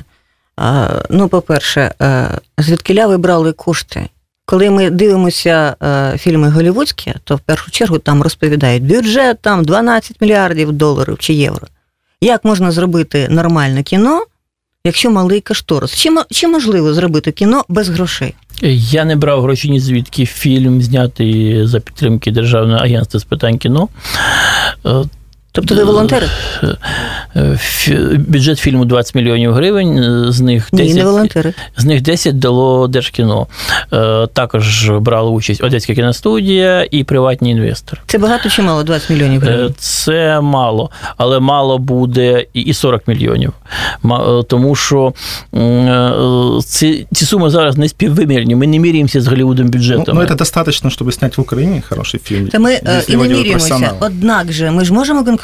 А, 0.58 0.88
ну, 1.10 1.28
по-перше, 1.28 1.92
е, 2.02 2.30
звідкиля 2.58 3.08
ви 3.08 3.18
брали 3.18 3.52
кошти? 3.52 4.10
Коли 4.46 4.70
ми 4.70 4.90
дивимося 4.90 5.76
е, 5.84 6.18
фільми 6.18 6.50
голівудські, 6.50 7.14
то 7.24 7.36
в 7.36 7.40
першу 7.40 7.72
чергу 7.72 8.00
там 8.00 8.22
розповідають 8.22 8.84
бюджет 8.84 9.38
там 9.42 9.66
12 9.66 10.22
мільярдів 10.22 10.72
доларів 10.72 11.18
чи 11.20 11.34
євро. 11.34 11.68
Як 12.22 12.46
можна 12.46 12.72
зробити 12.72 13.28
нормальне 13.30 13.84
кіно, 13.84 14.24
якщо 14.84 15.12
малий 15.12 15.42
кашторис? 15.42 15.96
Чи, 15.96 16.10
чи 16.32 16.48
можливо 16.48 16.94
зробити 16.94 17.32
кіно 17.32 17.64
без 17.70 17.90
грошей? 17.90 18.36
Я 18.62 19.06
не 19.06 19.16
брав 19.16 19.42
гроші 19.42 19.70
ні 19.70 19.80
звідки. 19.80 20.26
Фільм 20.26 20.82
знятий 20.82 21.68
за 21.68 21.80
підтримки 21.80 22.32
Державного 22.32 22.84
агентства 22.84 23.20
з 23.20 23.24
питань 23.24 23.58
кіно. 23.58 23.88
Е, 25.49 25.57
Тобто 25.57 25.75
ви 25.75 25.85
волонтери? 25.85 26.27
е, 27.37 27.41
фі- 27.41 28.19
Бюджет 28.19 28.59
фільму 28.59 28.85
20 28.85 29.15
мільйонів 29.15 29.53
гривень, 29.53 29.99
е, 29.99 30.33
з 30.33 30.41
них 30.41 30.69
10, 30.73 30.87
Ні, 30.95 30.95
не 30.95 31.05
волонтери. 31.05 31.55
з 31.77 31.85
них 31.85 32.03
10 32.03 32.39
дало 32.39 32.89
Держкіно. 32.89 33.47
Е, 33.93 34.27
Також 34.33 34.91
брали 34.91 35.31
участь 35.31 35.65
Одеська 35.65 35.95
кіностудія 35.95 36.87
і 36.91 37.05
приватні 37.05 37.51
інвестори. 37.51 38.03
Це 38.07 38.19
багато 38.19 38.49
чи 38.49 38.63
мало 38.63 38.83
20 38.83 39.11
мільйонів 39.11 39.43
Е, 39.43 39.47
гривень? 39.47 39.75
Це 39.79 40.41
мало, 40.41 40.91
але 41.17 41.41
мало 41.41 41.79
буде 41.79 42.47
і- 42.55 42.61
і 42.61 42.75
40 42.75 43.09
мільйонів. 43.09 43.53
Ма- 44.03 44.41
е, 44.41 44.43
Тому 44.43 44.75
що 44.75 45.13
м, 45.55 45.61
е, 45.89 46.13
ці, 46.63 47.07
ці 47.15 47.25
суми 47.27 47.51
зараз 47.51 47.77
не 47.77 47.89
співвимірні. 47.89 48.55
Ми 48.55 48.67
не 48.67 48.79
міряємося 48.79 49.21
з 49.21 49.27
Голлівудом 49.27 49.67
Ну, 49.67 49.73
бюджетом. 49.73 50.17
но 50.17 50.23
это 50.25 50.37
достаточно, 50.37 50.91
чтобы 50.91 51.13
снять 51.13 51.39
в 51.39 51.41
Украине 51.41 51.83
хороший 51.89 52.21
фильм. 52.25 52.49
Та 52.49 52.59
ми 52.59 52.73
е, 52.73 52.81
если 52.99 53.13
і 53.13 53.15
его 53.15 53.23
не 53.25 53.29
делают 53.29 53.47
міряємося. 53.47 53.75
профессионалы. 53.75 53.97
Однак 54.07 54.53
же 54.53 54.71
ми 54.71 54.85
ж 54.85 54.93
можемо 54.93 55.19
конкурувати. 55.19 55.38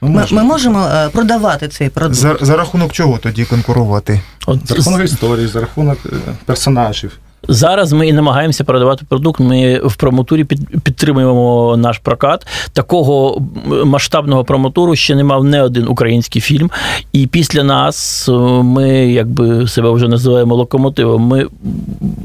ми 0.00 0.08
Ми, 0.08 0.20
можемо. 0.20 0.40
ми 0.40 0.46
можемо 0.48 0.86
е, 0.86 1.08
продавати 1.08 1.68
цей 1.68 1.88
продукт. 1.88 2.14
За, 2.16 2.36
за 2.40 2.56
рахунок 2.56 2.92
чого 2.92 3.18
тоді 3.18 3.44
конкурувати? 3.44 4.20
От 4.46 4.68
За 4.68 4.74
рахунок 4.74 5.04
історії, 5.04 5.46
за 5.46 5.60
рахунок 5.60 5.98
е, 6.06 6.10
персонажів. 6.44 7.18
Зараз 7.48 7.92
ми 7.92 8.08
і 8.08 8.12
намагаємося 8.12 8.64
продавати 8.64 9.04
продукт. 9.08 9.40
Ми 9.40 9.78
в 9.84 9.96
промотурі 9.96 10.44
під, 10.44 10.82
підтримуємо 10.82 11.76
наш 11.76 11.98
прокат. 11.98 12.46
Такого 12.72 13.42
масштабного 13.84 14.44
промотуру 14.44 14.96
ще 14.96 15.14
не 15.14 15.24
мав 15.24 15.44
не 15.44 15.62
один 15.62 15.88
український 15.88 16.42
фільм. 16.42 16.70
І 17.12 17.26
після 17.26 17.64
нас 17.64 18.28
е, 18.28 18.32
ми, 18.62 18.88
якби 19.12 19.68
себе 19.68 19.90
вже 19.90 20.08
називаємо 20.08 20.54
локомотивом. 20.54 21.22
Ми 21.22 21.46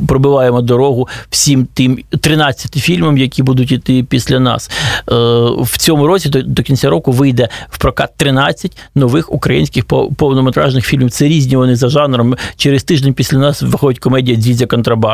пробиваємо 0.08 0.62
дорогу 0.62 1.08
всім 1.30 1.68
тим 1.74 2.00
13 2.22 2.74
фільмам, 2.76 3.18
які 3.18 3.44
будуть 3.44 3.72
іти 3.72 4.04
після 4.10 4.40
нас. 4.40 4.70
Е, 5.12 5.14
В 5.62 5.78
цьому 5.78 6.08
році 6.08 6.30
до, 6.30 6.64
кінця 6.64 6.90
року 6.90 7.12
вийде 7.12 7.50
в 7.70 7.78
прокат 7.78 8.10
13 8.18 8.78
нових 8.96 9.34
українських 9.34 9.86
пов- 9.86 10.16
повнометражних 10.16 10.86
фільмів. 10.86 11.12
Це 11.12 11.26
різні 11.26 11.56
вони 11.56 11.76
за 11.76 11.90
жанром. 11.90 12.36
Через 12.56 12.84
тиждень 12.84 13.14
після 13.14 13.38
нас 13.38 13.62
виходить 13.62 14.00
комедія 14.00 14.38
Дзідзя 14.38 14.66
Контрабас. 14.66 15.09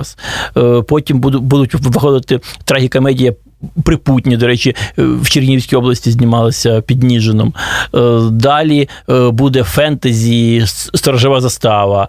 Е, 0.57 0.81
Потім 0.81 1.19
будуть 1.19 1.73
виходити 1.73 2.39
трагікомедія. 2.65 3.33
Припутні, 3.83 4.37
до 4.37 4.47
речі, 4.47 4.75
е, 4.99 5.03
в 5.03 5.29
Чернігівській 5.29 5.75
області 5.75 6.11
знімалися 6.11 6.81
під 6.81 7.03
Ніжином. 7.03 7.53
Е, 7.95 7.99
Далі 8.31 8.89
е, 9.09 9.29
буде 9.29 9.63
фентезі, 9.63 10.59
с- 10.61 10.89
сторожова 10.93 11.41
застава, 11.41 12.07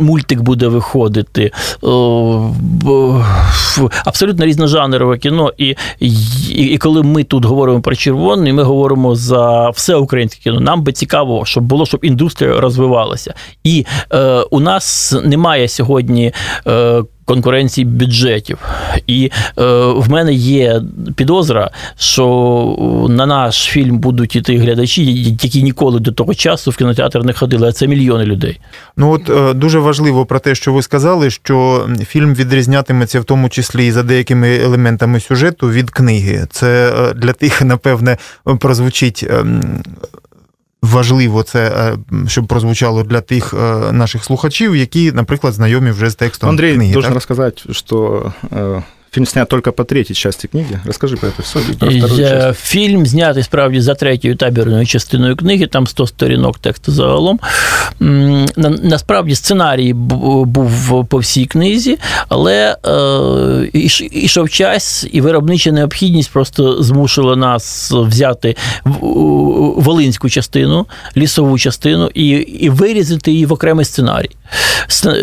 мультик 0.00 0.40
буде 0.40 0.68
виходити. 0.68 1.52
Абсолютно 4.04 4.46
різножанрове 4.46 5.18
кіно. 5.18 5.52
І, 5.58 5.76
і, 6.00 6.12
і 6.50 6.78
коли 6.78 7.02
ми 7.02 7.24
тут 7.24 7.44
говоримо 7.44 7.80
про 7.80 7.94
червоний, 7.96 8.52
ми 8.52 8.62
говоримо 8.62 9.14
за 9.14 9.70
все 9.70 9.94
українське 9.94 10.40
кіно. 10.42 10.60
Нам 10.60 10.82
би 10.82 10.92
цікаво, 10.92 11.44
щоб 11.44 11.64
було, 11.64 11.86
щоб 11.86 12.04
індустрія 12.04 12.60
розвивалася. 12.60 13.34
І 13.64 13.86
е, 14.12 14.40
у 14.50 14.60
нас 14.60 15.14
немає 15.24 15.68
сьогодні. 15.68 16.32
Е, 16.66 17.02
Конкуренції 17.30 17.84
бюджетів. 17.84 18.58
І 19.06 19.30
е, 19.58 19.62
в 19.86 20.10
мене 20.10 20.32
є 20.32 20.82
підозра, 21.16 21.70
що 21.98 23.06
на 23.08 23.26
наш 23.26 23.64
фільм 23.64 23.98
будуть 23.98 24.36
іти 24.36 24.58
глядачі, 24.58 25.22
які 25.42 25.62
ніколи 25.62 26.00
до 26.00 26.12
того 26.12 26.34
часу 26.34 26.70
в 26.70 26.76
кінотеатр 26.76 27.24
не 27.24 27.32
ходили, 27.32 27.68
а 27.68 27.72
це 27.72 27.86
мільйони 27.86 28.24
людей. 28.24 28.60
Ну 28.96 29.10
от 29.10 29.30
е, 29.30 29.54
дуже 29.54 29.78
важливо 29.78 30.26
про 30.26 30.38
те, 30.38 30.54
що 30.54 30.72
ви 30.72 30.82
сказали, 30.82 31.30
що 31.30 31.88
фільм 32.08 32.34
відрізнятиметься 32.34 33.20
в 33.20 33.24
тому 33.24 33.48
числі 33.48 33.86
і 33.86 33.92
за 33.92 34.02
деякими 34.02 34.56
елементами 34.56 35.20
сюжету 35.20 35.70
від 35.70 35.90
книги. 35.90 36.46
Це 36.50 36.92
е, 36.98 37.14
для 37.14 37.32
тих, 37.32 37.62
напевне, 37.62 38.16
прозвучить. 38.58 39.26
Важливо 40.82 41.42
це, 41.42 41.68
е, 41.68 41.98
щоб 42.26 42.46
прозвучало 42.46 43.02
для 43.02 43.20
тих 43.20 43.54
е, 43.54 43.92
наших 43.92 44.24
слухачів, 44.24 44.76
які, 44.76 45.12
наприклад, 45.12 45.54
знайомі 45.54 45.90
вже 45.90 46.10
з 46.10 46.14
текстом 46.14 46.50
Андрій 46.50 46.74
книги. 46.74 46.92
должен 46.92 47.10
так? 47.10 47.14
розказати, 47.14 47.62
що 47.72 48.32
фильм 49.12 49.26
снят 49.26 49.48
только 49.48 49.72
по 49.72 49.84
третьей 49.84 50.14
части 50.16 50.46
книги. 50.46 50.78
Расскажи 50.86 51.16
про 51.16 51.28
это 51.28 51.42
все. 51.42 51.58
Про 51.78 51.88
вторую 51.90 52.26
Е. 52.26 52.54
Фільм 52.62 53.06
знятий 53.06 53.42
справді 53.42 53.80
за 53.80 53.94
третьою 53.94 54.36
табірною 54.36 54.86
частиною 54.86 55.36
книги, 55.36 55.66
там 55.66 55.86
100 55.86 56.06
сторінок 56.06 56.58
тексту 56.58 56.92
загалом. 56.92 57.40
На- 58.00 58.78
Насправді 58.82 59.34
сценарій 59.34 59.92
був 59.92 61.06
по 61.08 61.18
всій 61.18 61.46
книзі, 61.46 61.98
але 62.28 62.76
е, 62.86 62.90
іш- 63.74 64.02
ішов 64.12 64.50
час, 64.50 65.06
і 65.12 65.20
виробнича 65.20 65.72
необхідність 65.72 66.30
просто 66.32 66.82
змусила 66.82 67.36
нас 67.36 67.90
взяти 67.92 68.56
волинську 69.76 70.28
частину, 70.28 70.86
лісову 71.16 71.58
частину 71.58 72.10
і, 72.14 72.28
і 72.30 72.68
вирізати 72.70 73.32
її 73.32 73.46
в 73.46 73.52
окремий 73.52 73.84
сценарій. 73.84 74.30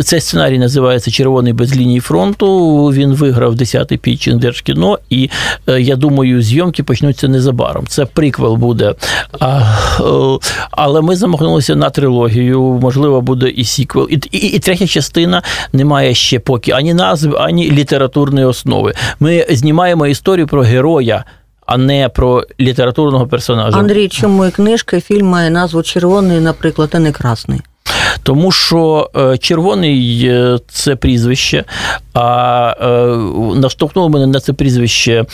Цей 0.04 0.22
сценарій 0.22 0.60
називається 0.60 1.12
Червоний 1.12 1.54
без 1.54 1.76
лінії 1.76 2.00
фронту. 2.00 2.86
Він 2.88 3.14
виграв 3.14 3.56
10-й 3.56 3.98
пітчинг 3.98 4.40
Держкіно, 4.40 5.00
і 5.10 5.30
е, 5.68 5.82
я 5.82 5.96
думаю, 5.96 6.42
зйомки 6.42 6.84
почнуться 6.84 7.28
незабаром. 7.28 7.88
Це 7.88 8.06
приквел 8.06 8.56
буде. 8.56 8.94
А, 9.40 9.62
е, 10.00 10.40
але 10.72 11.02
ми 11.02 11.16
замахнулися 11.16 11.76
на 11.76 11.90
трилогію. 11.90 12.62
Можливо, 12.62 13.22
буде 13.22 13.50
і 13.50 13.64
сіквел. 13.64 14.08
І, 14.12 14.20
і, 14.32 14.38
і 14.38 14.60
третя 14.60 14.88
частина 14.88 15.44
не 15.74 15.86
має 15.86 16.14
ще 16.14 16.40
поки 16.40 16.72
ані 16.72 16.94
назви, 16.94 17.38
ані 17.40 17.72
літературної 17.72 18.46
основи. 18.46 18.94
Ми 19.20 19.46
знімаємо 19.50 20.08
історію 20.08 20.48
про 20.48 20.62
героя. 20.62 21.24
А 21.66 21.78
не 21.78 22.10
про 22.10 22.44
літературного 22.60 23.28
персонажа. 23.28 23.78
Андрій, 23.78 24.08
чому 24.08 24.46
і 24.46 24.52
книжка, 24.52 24.98
і 24.98 25.02
фільм 25.02 25.28
має 25.28 25.50
назву 25.50 25.84
червоний, 25.84 26.40
наприклад, 26.40 26.90
а 26.94 27.00
не 27.00 27.12
красний? 27.12 27.62
Тому 28.24 28.52
що 28.52 29.10
е, 29.16 29.38
червоний 29.38 30.26
е, 30.26 30.60
це 30.68 30.96
прізвище, 30.96 31.64
а 32.14 32.76
е, 32.82 32.86
наштовхнуло 33.60 34.10
мене 34.10 34.28
на 34.28 34.40
це 34.40 34.54
прізвище 34.54 35.26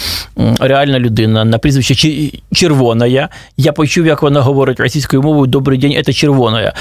реальна 0.60 1.00
людина, 1.00 1.46
на 1.46 1.58
прізвище 1.58 2.32
Червоная. 2.54 3.30
Я 3.58 3.74
почув, 3.74 4.06
як 4.06 4.22
вона 4.22 4.42
говорить 4.42 4.80
російською 4.80 5.22
мовою 5.22 5.48
Добрий 5.48 5.78
день, 5.78 6.04
це 6.06 6.14
червоная. 6.14 6.74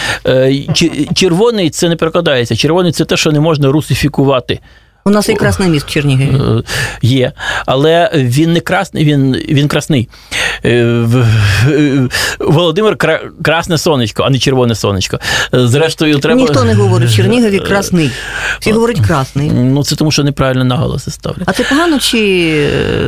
Червоний 1.14 1.70
це 1.70 1.88
не 1.88 1.96
перекладається. 1.96 2.56
Червоний 2.56 2.92
це 2.92 3.04
те, 3.04 3.16
що 3.16 3.32
не 3.32 3.40
можна 3.40 3.72
русифікувати. 3.72 4.60
У 5.04 5.10
нас 5.10 5.28
і 5.28 5.34
красний 5.34 5.68
міст 5.68 5.86
в 5.86 5.90
Чернігові. 5.90 6.58
Е, 6.58 6.62
Є, 7.02 7.32
але 7.66 8.10
він 8.14 8.52
не 8.52 8.60
красний, 8.60 9.04
він, 9.04 9.36
він 9.48 9.68
красний. 9.68 10.08
Е, 10.64 10.70
е, 11.68 12.08
Володимир 12.38 12.96
красне 13.42 13.78
сонечко, 13.78 14.22
а 14.22 14.30
не 14.30 14.38
червоне 14.38 14.74
сонечко. 14.74 15.18
Е, 15.54 15.66
Зрештою, 15.66 16.18
треба. 16.18 16.40
Ніхто 16.40 16.64
не 16.64 16.74
говорить 16.74 17.10
в 17.10 17.16
Чернігові 17.16 17.58
красний. 17.58 18.10
Всі 18.60 18.72
говорять 18.72 19.00
красний. 19.06 19.50
Ну, 19.50 19.84
це 19.84 19.96
тому, 19.96 20.10
що 20.10 20.24
неправильно 20.24 20.64
наголоси 20.64 21.10
ставлять. 21.10 21.42
А 21.46 21.52
це 21.52 21.62
погано 21.62 21.98
чи 21.98 22.18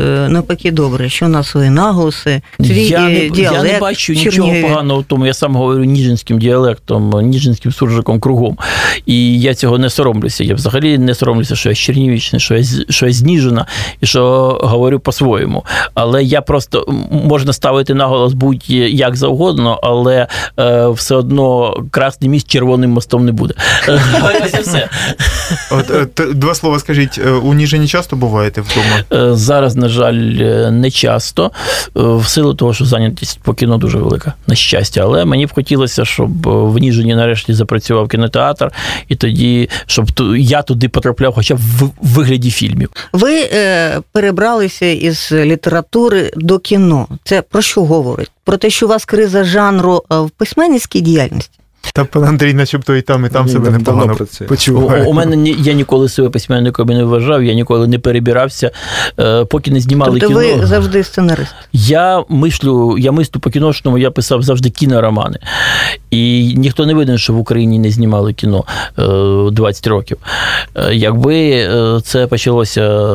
е, 0.05 0.29
навпаки 0.29 0.71
добре, 0.71 1.09
що 1.09 1.27
у 1.27 1.29
нас 1.29 1.49
свої 1.49 1.71
наголоси, 1.71 2.43
свій 2.61 2.87
я, 2.87 3.01
не, 3.01 3.15
е, 3.15 3.31
діалект 3.31 3.67
я 3.67 3.73
не 3.73 3.79
бачу 3.79 4.13
в 4.13 4.17
нічого 4.17 4.55
поганого 4.63 5.01
в 5.01 5.05
тому. 5.05 5.27
Я 5.27 5.35
сам 5.35 5.57
говорю 5.57 5.85
ніжинським 5.85 6.39
діалектом, 6.39 7.11
ніжинським 7.23 7.73
суржиком 7.73 8.21
кругом. 8.21 8.59
І 9.07 9.41
я 9.41 9.55
цього 9.55 9.79
не 9.79 9.91
соромлюся. 9.91 10.45
Я 10.45 10.55
взагалі 10.55 10.99
не 10.99 11.15
соромлюся, 11.15 11.57
що 11.57 11.69
я 11.69 11.75
з 11.85 11.87
Чернівічний, 11.87 12.41
що 12.41 12.55
я, 12.55 12.65
що 12.89 13.07
я 13.07 13.13
зніжена 13.13 13.67
і 14.01 14.07
що 14.07 14.23
говорю 14.63 15.01
по-своєму. 15.01 15.65
Але 15.95 16.23
я 16.25 16.41
просто 16.41 16.85
можна 17.11 17.53
ставити 17.53 17.95
наголос 17.95 18.33
будь-як 18.33 19.17
завгодно, 19.17 19.81
але 19.83 20.27
е, 20.59 20.89
все 20.89 21.15
одно 21.15 21.77
красний 21.91 22.31
міст 22.31 22.51
червоним 22.51 22.91
мостом 22.91 23.25
не 23.25 23.33
буде. 23.33 23.55
Ось 24.45 24.55
і 24.55 24.63
все. 24.63 24.89
От, 25.71 25.91
е, 26.21 26.25
два 26.35 26.55
слова 26.55 26.79
скажіть, 26.79 27.21
е, 27.27 27.31
у 27.31 27.55
Ніжині 27.55 27.89
часто 27.89 28.17
буваєте 28.17 28.61
вдома? 28.61 29.31
Е, 29.33 29.37
Зараз, 29.37 29.77
на 29.77 29.89
жаль, 29.89 30.15
не 30.71 30.91
часто, 30.91 31.51
в 31.95 32.27
силу 32.27 32.55
того, 32.55 32.75
що 32.75 32.85
зайнятість 32.85 33.41
по 33.43 33.55
кіно 33.55 33.77
дуже 33.77 33.99
велика, 33.99 34.35
на 34.47 34.55
щастя. 34.55 35.01
Але 35.05 35.25
мені 35.25 35.47
б 35.47 35.55
хотілося, 35.55 36.05
щоб 36.05 36.49
в 36.49 36.79
Ніжині 36.79 37.15
нарешті 37.15 37.55
запрацював 37.55 38.09
кінотеатр, 38.09 38.71
і 39.09 39.17
тоді, 39.17 39.71
щоб 39.87 40.07
я 40.37 40.63
туди 40.63 40.89
потрапляв 40.89 41.35
хоча 41.35 41.55
б 41.55 41.59
в 41.59 41.91
вигляді 42.03 42.51
фільмів. 42.51 42.91
Ви 43.13 43.49
е, 43.53 44.01
перебралися 44.13 44.87
із 44.87 45.33
літератури 45.33 46.33
до 46.37 46.59
кіно. 46.59 47.07
Це 47.25 47.43
про 47.43 47.63
що 47.63 47.85
говорить? 47.85 48.31
Про 48.45 48.57
те, 48.57 48.71
що 48.71 48.87
у 48.87 48.89
вас 48.89 49.05
криза 49.05 49.45
жанру 49.45 50.03
в 50.11 50.31
письменницькій 50.31 51.01
діяльності? 51.01 51.59
Та 51.97 52.05
пан 52.05 52.25
Андрій, 52.25 52.55
начебто 52.55 52.97
і 52.97 53.03
там, 53.03 53.27
і 53.27 53.29
там 53.29 53.49
себе 53.49 53.71
непогано 53.71 54.15
працює. 54.15 54.47
У, 54.47 54.49
почуває. 54.49 55.05
у 55.05 55.13
мене 55.13 55.51
я 55.51 55.73
ніколи 55.73 56.09
себе 56.09 56.31
письменником 56.31 56.89
не 56.89 57.05
вважав, 57.05 57.45
я 57.45 57.55
ніколи 57.55 57.87
не 57.87 57.99
перебирався, 57.99 58.71
е, 59.21 59.45
поки 59.45 59.71
не 59.71 59.81
знімали 59.81 60.21
Тобто 60.21 60.41
кіно. 60.41 60.57
ви 60.59 60.67
завжди 60.67 61.05
сценарист. 61.05 61.55
Я 61.73 62.25
мислю, 62.29 62.99
я 62.99 63.13
мислю 63.13 63.41
по 63.41 63.51
кіношному, 63.51 63.99
я 63.99 64.11
писав 64.11 64.43
завжди 64.43 64.71
кіноромани. 64.71 65.39
І 66.11 66.55
ніхто 66.57 66.87
не 66.87 66.95
виден, 66.95 67.19
що 67.19 67.33
в 67.33 67.39
Україні 67.39 67.79
не 67.79 67.91
знімали 67.91 68.33
кіно 68.33 68.65
е, 68.99 69.03
20 69.53 69.87
років. 69.87 70.19
Е, 70.75 70.95
Якби 70.95 71.51
е, 71.51 72.01
це 72.05 72.27
почалося 72.27 72.83
е, 72.83 73.15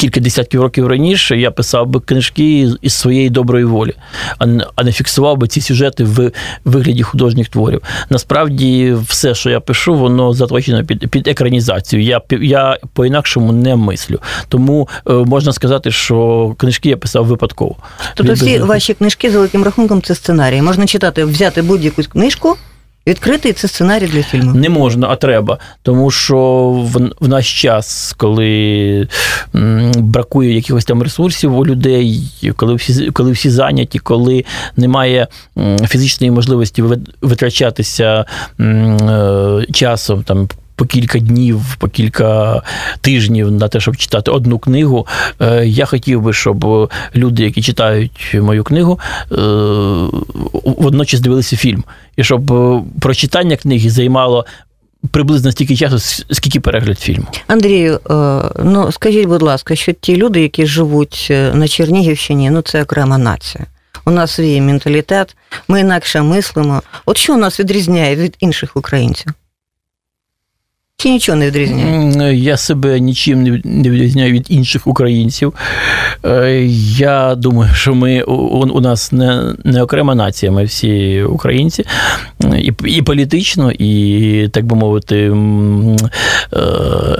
кілька 0.00 0.20
десятків 0.20 0.62
років 0.62 0.86
раніше, 0.86 1.36
я 1.36 1.50
писав 1.50 1.86
би 1.86 2.00
книжки 2.00 2.70
із 2.82 2.92
своєї 2.94 3.30
доброї 3.30 3.64
волі, 3.64 3.94
а 4.76 4.82
не- 4.84 4.92
фіксував 4.92 5.36
би 5.36 5.48
ці 5.48 5.60
сюжети 5.60 6.04
в 6.04 6.32
вигляді 6.64 7.02
художніх 7.02 7.48
творів. 7.48 7.82
Насправді, 8.10 8.96
все, 9.08 9.34
що 9.34 9.50
я 9.50 9.60
пишу, 9.60 9.94
воно 9.94 10.32
заточено 10.32 10.84
під, 10.84 11.08
під 11.10 11.28
екранізацію. 11.28 12.02
Я, 12.02 12.20
я 12.40 12.78
по-інакшому 12.92 13.52
не 13.52 13.76
мислю. 13.76 14.18
Тому 14.48 14.88
е, 15.08 15.12
можна 15.12 15.52
сказати, 15.52 15.90
що 15.90 16.54
книжки 16.58 16.88
я 16.88 16.96
писав 16.96 17.26
випадково. 17.26 17.76
Тобто 18.14 18.32
всі 18.32 18.58
ваші 18.58 18.94
книжки 18.94 19.30
за 19.30 19.36
великим 19.36 19.64
рахунком 19.64 20.02
це 20.02 20.14
сценарії. 20.14 20.62
Можна 20.62 20.86
читати, 20.86 21.24
взяти 21.24 21.62
будь-яку 21.62 22.02
книжку, 22.02 22.56
відкрити 23.06 23.48
і 23.48 23.52
це 23.52 23.68
сценарій 23.68 24.06
для 24.06 24.22
фільму. 24.22 24.54
Не 24.54 24.68
можна, 24.68 25.08
а 25.08 25.16
треба. 25.16 25.58
Тому 25.82 26.10
що 26.10 26.38
в, 26.92 27.10
в 27.20 27.28
наш 27.28 27.62
час, 27.62 28.14
коли 28.16 29.08
бракує 29.96 30.54
якихось 30.54 30.84
там 30.84 31.02
ресурсів 31.02 31.58
у 31.58 31.66
людей, 31.66 32.22
коли 32.56 32.74
всі, 32.74 33.10
коли 33.10 33.32
всі 33.32 33.50
зайняті, 33.50 33.98
коли 33.98 34.44
немає 34.76 35.26
фізичної 35.88 36.30
можливості 36.30 36.84
витрачатися 37.22 38.24
е, 38.60 39.66
часом 39.72 40.22
там. 40.22 40.48
По 40.80 40.86
кілька 40.86 41.18
днів, 41.18 41.76
по 41.78 41.88
кілька 41.88 42.62
тижнів 43.00 43.50
на 43.50 43.68
те, 43.68 43.80
щоб 43.80 43.96
читати 43.96 44.30
одну 44.30 44.58
книгу. 44.58 45.06
Е, 45.40 45.66
Я 45.66 45.86
хотів 45.86 46.22
би, 46.22 46.32
щоб 46.32 46.90
люди, 47.14 47.42
які 47.42 47.62
читають 47.62 48.34
мою 48.34 48.64
книгу, 48.64 49.00
е, 49.32 49.36
водночас 50.64 51.20
дивилися 51.20 51.56
фільм. 51.56 51.84
І 52.16 52.24
щоб 52.24 52.52
е, 52.52 52.82
прочитання 53.00 53.56
книги 53.56 53.90
займало 53.90 54.46
приблизно 55.10 55.52
стільки 55.52 55.76
часу, 55.76 56.24
скільки 56.30 56.60
перегляд 56.60 56.98
фільму. 56.98 57.26
Андрію, 57.46 58.00
ну 58.64 58.92
скажіть, 58.92 59.26
будь 59.26 59.42
ласка, 59.42 59.76
що 59.76 59.92
ті 59.92 60.16
люди, 60.16 60.42
які 60.42 60.66
живуть 60.66 61.32
на 61.54 61.68
Чернігівщині, 61.68 62.50
ну 62.50 62.62
це 62.62 62.82
окрема 62.82 63.18
нація. 63.18 63.66
У 64.04 64.10
нас 64.10 64.30
свій 64.30 64.60
менталітет, 64.60 65.36
ми 65.68 65.80
інакше 65.80 66.22
мислимо. 66.22 66.82
От 67.06 67.16
що 67.16 67.36
нас 67.36 67.60
відрізняє 67.60 68.16
від 68.16 68.36
інших 68.40 68.76
українців? 68.76 69.32
Чи 71.00 71.10
нічого 71.10 71.38
не 71.38 71.46
відрізняє? 71.46 72.36
Я 72.36 72.56
себе 72.56 73.00
нічим 73.00 73.42
не 73.64 73.90
відрізняю 73.90 74.32
від 74.32 74.46
інших 74.48 74.86
українців. 74.86 75.54
Е, 76.24 76.64
Я 76.98 77.34
думаю, 77.34 77.74
що 77.74 77.94
ми 77.94 78.22
у, 78.22 78.80
нас 78.80 79.12
не, 79.12 79.54
не 79.64 79.82
окрема 79.82 80.14
нація, 80.14 80.52
ми 80.52 80.64
всі 80.64 81.22
українці, 81.22 81.84
і, 82.58 82.72
і 82.84 83.02
політично, 83.02 83.72
і, 83.72 84.48
так 84.52 84.64
би 84.66 84.76
мовити, 84.76 85.16
е, 85.16 86.58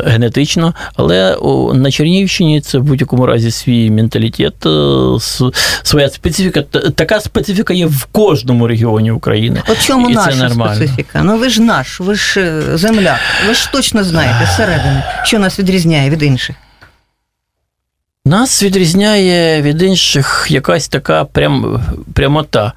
генетично. 0.07 0.75
Але 0.97 1.37
на 1.75 1.90
Чернігівщині 1.90 2.61
це 2.61 2.79
в 2.79 2.83
будь-якому 2.83 3.27
разі 3.27 3.51
свій 3.51 3.90
менталітет, 3.90 4.66
е, 4.66 5.51
своя 5.83 6.09
специфіка. 6.09 6.62
Така 6.95 7.21
специфіка 7.21 7.75
є 7.75 7.87
в 7.87 8.05
кожному 8.12 8.66
регіоні 8.66 9.11
України. 9.11 9.62
От 9.69 9.83
чому 9.87 10.11
І 10.11 10.14
це 10.14 10.27
наша 10.27 10.49
нормально. 10.49 10.75
специфіка? 10.75 11.23
Ну 11.25 11.38
ви 11.38 11.49
ж 11.49 11.62
наш, 11.62 12.01
ви 12.01 12.14
ж 12.14 12.40
е, 12.40 12.77
земляк, 12.79 13.19
ви 13.49 13.55
ж 13.55 13.69
точно 13.72 14.04
знаєте 14.04 14.48
зсередини, 14.52 15.02
що 15.24 15.38
нас 15.38 15.59
відрізняє 15.59 16.11
від 16.11 16.22
інших. 16.22 16.56
Нас 18.24 18.62
відрізняє 18.62 19.62
від 19.62 19.83
інших 19.83 20.46
якась 20.50 20.88
така 20.88 21.24
прям, 21.24 21.83
прямота. 22.14 22.72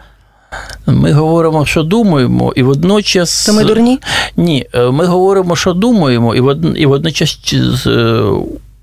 Ми 0.86 1.12
говоримо, 1.12 1.66
що 1.66 1.84
думаємо, 1.84 2.54
і 2.56 2.64
водночас. 2.64 3.46
То 3.46 3.54
ми 3.54 3.64
дурні? 3.64 4.00
Ні, 4.38 4.68
е, 4.74 4.80
ми 4.92 5.06
говоримо, 5.06 5.56
що 5.56 5.74
думаємо, 5.74 6.36
і 6.36 6.42
вод- 6.42 6.76
і 6.78 6.86
водночас 6.86 7.54
е, 7.88 8.22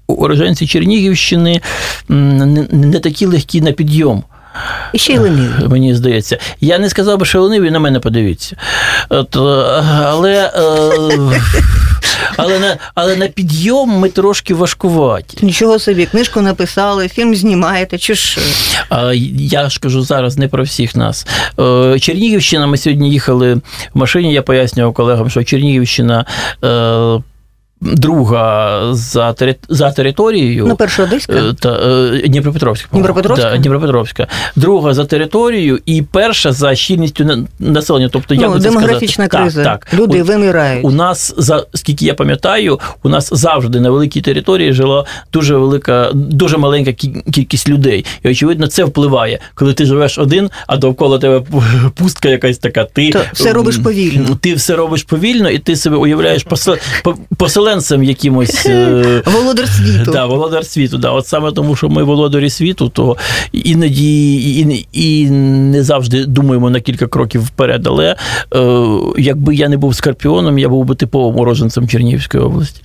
уроженці 0.07 0.67
Чернігівщини 0.67 1.61
не, 2.09 3.01
такі 3.01 3.27
легкі 3.27 3.61
на 3.61 3.73
підйом. 3.73 4.25
І 4.93 4.99
ще 4.99 5.13
й 5.13 5.19
лениві. 5.19 5.69
Мені 5.69 5.95
здається. 5.95 6.39
Я 6.61 6.79
не 6.79 6.89
сказав 6.89 7.19
би, 7.19 7.27
що 7.27 7.43
лениві, 7.43 7.71
на 7.71 7.79
мене 7.79 8.01
подивіться. 8.01 8.57
От, 9.09 9.37
е, 9.37 9.39
але, 10.05 10.53
е, 10.55 11.31
але, 12.37 12.59
на, 12.59 12.77
але 12.95 13.17
на 13.17 13.29
підйом 13.29 13.91
ми 13.91 14.09
трошки 14.09 14.55
важкуваті. 14.55 15.39
Нічого 15.43 15.79
собі, 15.79 16.07
книжку 16.07 16.41
написали, 16.41 17.09
фільм 17.09 17.35
знімаєте, 17.35 17.99
чи 17.99 18.15
ж 18.15 18.39
е, 18.41 18.87
А 18.89 19.13
Я 19.39 19.69
ж 19.69 19.81
кажу 19.81 20.03
зараз 20.03 20.39
не 20.39 20.49
про 20.49 20.65
всіх 20.65 20.97
нас. 20.97 21.27
Е, 21.59 21.99
Чернігівщина, 22.01 22.67
ми 22.67 22.77
сьогодні 22.77 23.11
їхали 23.11 23.55
в 23.55 23.63
машині, 23.95 24.33
я 24.33 24.43
пояснював 24.43 24.95
колегам, 24.95 25.31
що 25.31 25.45
Чернігівщина. 25.45 26.25
Друга 27.81 28.81
за, 28.95 29.33
тери- 29.33 29.57
за 29.69 29.91
територією. 29.91 30.67
ну, 30.69 30.77
перша 30.77 31.03
одеська? 31.03 31.33
Е, 31.33 31.55
Та, 31.61 31.69
е, 31.73 32.23
Дніпропетровська. 32.29 32.89
Дніпропетровська? 32.93 33.51
Да, 33.51 33.57
Дніпропетровська. 33.57 34.27
Друга 34.57 34.95
за 34.95 35.05
територією 35.05 35.79
і 35.87 36.03
перша 36.03 36.53
за 36.53 36.75
щільністю 36.75 37.25
на- 37.25 37.45
населення. 37.59 38.09
Тобто, 38.13 38.35
як 38.35 38.51
ну, 38.51 38.61
це 38.61 38.69
демографічна 38.69 39.27
сказати? 39.27 39.43
криза. 39.45 39.65
Так, 39.65 39.85
так. 39.91 40.01
Люди 40.01 40.23
От 40.23 40.29
вимирають. 40.29 40.85
у 40.85 40.91
нас, 40.91 41.35
за 41.39 41.67
скільки 41.75 42.05
я 42.05 42.15
пам'ятаю, 42.15 42.81
у 43.03 43.09
нас 43.09 43.29
завжди 43.33 43.81
на 43.81 43.91
великій 43.91 44.21
території 44.21 44.73
жила 44.73 45.05
дуже 45.33 45.57
велика, 45.57 46.11
дуже 46.15 46.57
маленька 46.57 46.91
кі- 46.91 47.31
кількість 47.33 47.69
людей. 47.69 48.05
І 48.23 48.29
очевидно, 48.31 48.67
це 48.67 48.85
впливає, 48.85 49.39
коли 49.55 49.75
ти 49.75 49.85
живеш 49.87 50.19
один, 50.19 50.51
а 50.67 50.77
довкола 50.77 51.19
тебе 51.19 51.43
пустка 51.95 52.29
якась 52.29 52.59
така. 52.59 52.85
Ти 52.85 53.11
То 53.11 53.21
все 53.33 53.53
робиш 53.53 53.77
повільно. 53.77 54.39
Ти 54.41 54.55
все 54.55 54.77
робиш 54.77 55.03
повільно, 55.03 55.51
і 55.51 55.59
ти 55.59 55.77
себе 55.77 55.97
уявляєш 55.97 56.47
посел- 56.47 56.79
по- 57.05 57.15
поселенцем 57.71 58.03
якимось. 58.03 58.67
е, 58.67 59.23
Володар 59.27 59.69
світу. 59.69 60.11
Да, 60.13 60.27
володар 60.27 60.67
світу. 60.67 60.99
Да. 60.99 61.11
От 61.11 61.27
саме 61.27 61.53
тому, 61.53 61.77
що 61.77 61.89
ми 61.89 62.03
володарі 62.03 62.51
світу, 62.51 62.89
то 62.89 63.17
іноді 63.53 64.35
і, 64.35 64.87
і 64.93 65.31
не 65.31 65.83
завжди 65.83 66.25
думаємо 66.25 66.71
на 66.71 66.81
кілька 66.81 67.07
кроків 67.07 67.45
вперед. 67.45 67.87
Але 67.87 68.17
е, 68.55 68.87
якби 69.19 69.55
я 69.55 69.69
не 69.69 69.77
був 69.77 69.95
скорпіоном, 69.95 70.59
я 70.59 70.69
був 70.69 70.85
би 70.85 70.95
типовим 70.95 71.41
уроженцем 71.41 71.89
Чернігівської 71.89 72.43
області. 72.43 72.81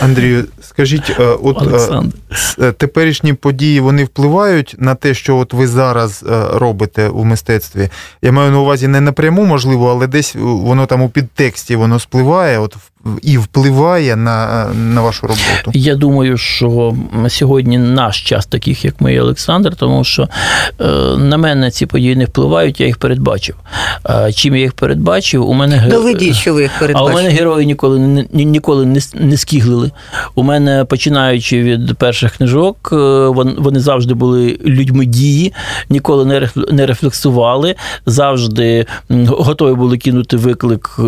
Андрію, 0.00 0.44
скажіть, 0.62 1.10
е, 1.10 1.24
от 1.42 1.62
е, 1.62 1.64
Олександр. 1.64 2.16
е, 2.60 2.72
теперішні 2.72 3.32
події 3.32 3.80
вони 3.80 4.04
впливають 4.04 4.76
на 4.78 4.94
те, 4.94 5.14
що 5.14 5.36
от 5.36 5.52
ви 5.52 5.66
зараз 5.66 6.24
робите 6.52 7.08
у 7.08 7.24
мистецтві. 7.24 7.88
Я 8.22 8.32
маю 8.32 8.50
на 8.50 8.58
увазі 8.60 8.88
не 8.88 9.00
напряму, 9.00 9.44
можливо, 9.44 9.90
але 9.90 10.06
десь 10.06 10.34
воно 10.38 10.86
там 10.86 11.02
у 11.02 11.08
підтексті 11.08 11.76
воно 11.76 11.98
спливає, 11.98 12.58
от 12.58 12.76
і 13.22 13.38
впливає 13.38 14.16
на, 14.16 14.66
на 14.74 15.00
вашу 15.00 15.26
роботу. 15.26 15.70
Я 15.74 15.94
думаю, 15.94 16.36
що 16.38 16.94
сьогодні 17.28 17.78
наш 17.78 18.22
час 18.22 18.46
таких, 18.46 18.84
як 18.84 19.00
ми 19.00 19.14
і 19.14 19.20
Олександр, 19.20 19.76
тому 19.76 20.04
що 20.04 20.28
е, 20.80 20.84
на 21.18 21.36
мене 21.36 21.70
ці 21.70 21.86
події 21.86 22.16
не 22.16 22.24
впливають, 22.24 22.80
я 22.80 22.86
їх 22.86 22.98
передбачив. 22.98 23.56
А 24.02 24.32
чим 24.32 24.54
я 24.54 24.60
їх 24.60 24.72
передбачив, 24.72 25.48
у 25.48 25.54
мене 25.54 25.86
Доведіть, 25.90 26.34
що 26.34 26.54
ви 26.54 26.62
їх 26.62 26.82
А 26.94 27.04
у 27.04 27.12
мене 27.12 27.28
герої 27.28 27.66
ніколи 27.66 27.98
не 27.98 28.24
ні- 28.32 28.44
ніколи 28.44 28.86
не, 28.86 29.00
с- 29.40 29.52
не 29.52 29.60
скиглили. 29.60 29.90
У 30.34 30.42
мене, 30.42 30.84
починаючи 30.84 31.62
від 31.62 31.98
перших 31.98 32.36
книжок, 32.36 32.88
е, 32.92 32.96
вони 33.58 33.80
завжди 33.80 34.14
були 34.14 34.58
людьми 34.64 35.06
дії, 35.06 35.52
ніколи 35.88 36.50
не 36.70 36.86
рефлексували, 36.86 37.74
завжди 38.06 38.86
готові 39.28 39.74
були 39.74 39.98
кинути 39.98 40.36
виклик 40.36 40.96
е, 40.98 41.02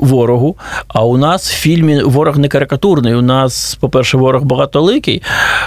ворогу. 0.00 0.56
А 0.88 1.04
у 1.04 1.16
нас 1.16 1.50
в 1.50 1.54
фільмі 1.54 2.02
ворог 2.02 2.38
не 2.38 2.48
карикатурний. 2.48 3.14
У 3.14 3.22
нас, 3.22 3.74
по-перше, 3.80 4.16
ворог 4.16 4.42
багатоликий, 4.44 5.22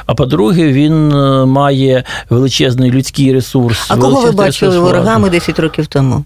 а 0.05 0.13
по-друге, 0.13 0.71
він 0.71 1.11
е, 1.11 1.45
має 1.45 2.03
величезний 2.29 2.91
людський 2.91 3.33
ресурс. 3.33 3.91
А 3.91 3.97
кого 3.97 4.21
ви 4.21 4.31
бачили 4.31 4.79
ворогами 4.79 5.29
10 5.29 5.59
років 5.59 5.87
тому? 5.87 6.25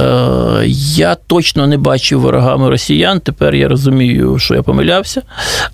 Е, 0.00 0.64
Я 0.96 1.14
точно 1.14 1.66
не 1.66 1.76
бачив 1.76 2.20
ворогами 2.20 2.70
росіян. 2.70 3.20
Тепер 3.20 3.54
я 3.54 3.68
розумію, 3.68 4.38
що 4.38 4.54
я 4.54 4.62
помилявся. 4.62 5.22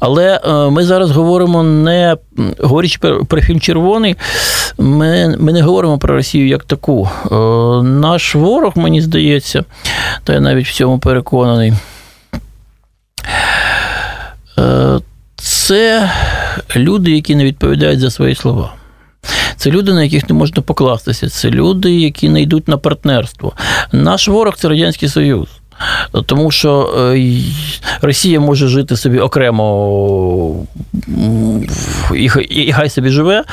Але 0.00 0.40
е, 0.44 0.70
ми 0.70 0.84
зараз 0.84 1.10
говоримо 1.10 1.62
не 1.62 2.16
говорячи 2.58 2.98
про, 2.98 3.40
фільм 3.40 3.60
Червоний, 3.60 4.16
ми, 4.78 5.36
ми 5.38 5.52
не 5.52 5.62
говоримо 5.62 5.98
про 5.98 6.14
Росію 6.14 6.48
як 6.48 6.64
таку. 6.64 7.08
Е, 7.24 7.34
Наш 7.82 8.34
ворог, 8.34 8.72
мені 8.76 9.00
здається, 9.00 9.64
та 10.24 10.32
я 10.32 10.40
навіть 10.40 10.66
в 10.66 10.74
цьому 10.74 10.98
переконаний. 10.98 11.72
Це 15.36 16.10
люди, 16.76 17.10
які 17.10 17.34
не 17.34 17.44
відповідають 17.44 18.00
за 18.00 18.10
свої 18.10 18.34
слова. 18.34 18.74
Це 19.58 19.70
люди, 19.70 19.92
на 19.92 20.02
яких 20.02 20.28
не 20.28 20.34
можна 20.34 20.62
покластися. 20.62 21.28
Це 21.28 21.50
люди, 21.50 21.94
які 21.94 22.28
не 22.28 22.42
йдуть 22.42 22.68
на 22.68 22.76
партнерство. 22.76 23.52
Наш 23.92 24.28
ворог 24.28 24.56
це 24.56 24.68
Радянський 24.68 25.08
Союз. 25.08 25.48
Тому 26.26 26.50
що 26.50 26.94
е, 27.16 27.40
Росія 28.00 28.40
може 28.40 28.68
жити 28.68 28.96
собі 28.96 29.18
окремо 29.18 30.66
і, 32.14 32.28
хай- 32.72 32.90
собі 32.90 33.08
живе, 33.10 33.44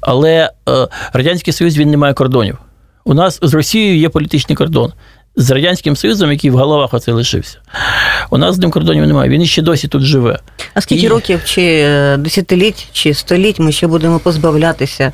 але 0.00 0.50
е, 0.68 0.88
Радянський 1.12 1.52
Союз 1.52 1.78
він 1.78 1.90
не 1.90 1.96
має 1.96 2.14
кордонів. 2.14 2.58
У 3.04 3.14
нас 3.14 3.38
з 3.42 3.54
Росією 3.54 3.98
є 3.98 4.08
політичний 4.08 4.56
кордон. 4.56 4.92
З 5.38 5.50
Радянським 5.50 5.96
Союзом, 5.96 6.30
який 6.32 6.50
в 6.50 6.54
головах 6.54 6.94
оце 6.94 7.12
лишився. 7.12 7.58
У 8.30 8.38
нас 8.38 8.56
з 8.56 8.58
ним 8.58 8.70
кордонів 8.70 9.06
немає. 9.06 9.30
Він 9.30 9.42
іще 9.42 9.62
досі 9.62 9.88
тут 9.88 10.02
живе. 10.02 10.38
А 10.74 10.80
скільки 10.80 11.06
І- 11.06 11.08
років, 11.08 11.40
чи 11.44 11.62
е, 11.62 12.16
десятиліть, 12.16 12.88
чи 12.92 13.14
століть 13.14 13.58
ми 13.58 13.72
ще 13.72 13.86
будемо 13.86 14.18
позбавлятися 14.18 15.12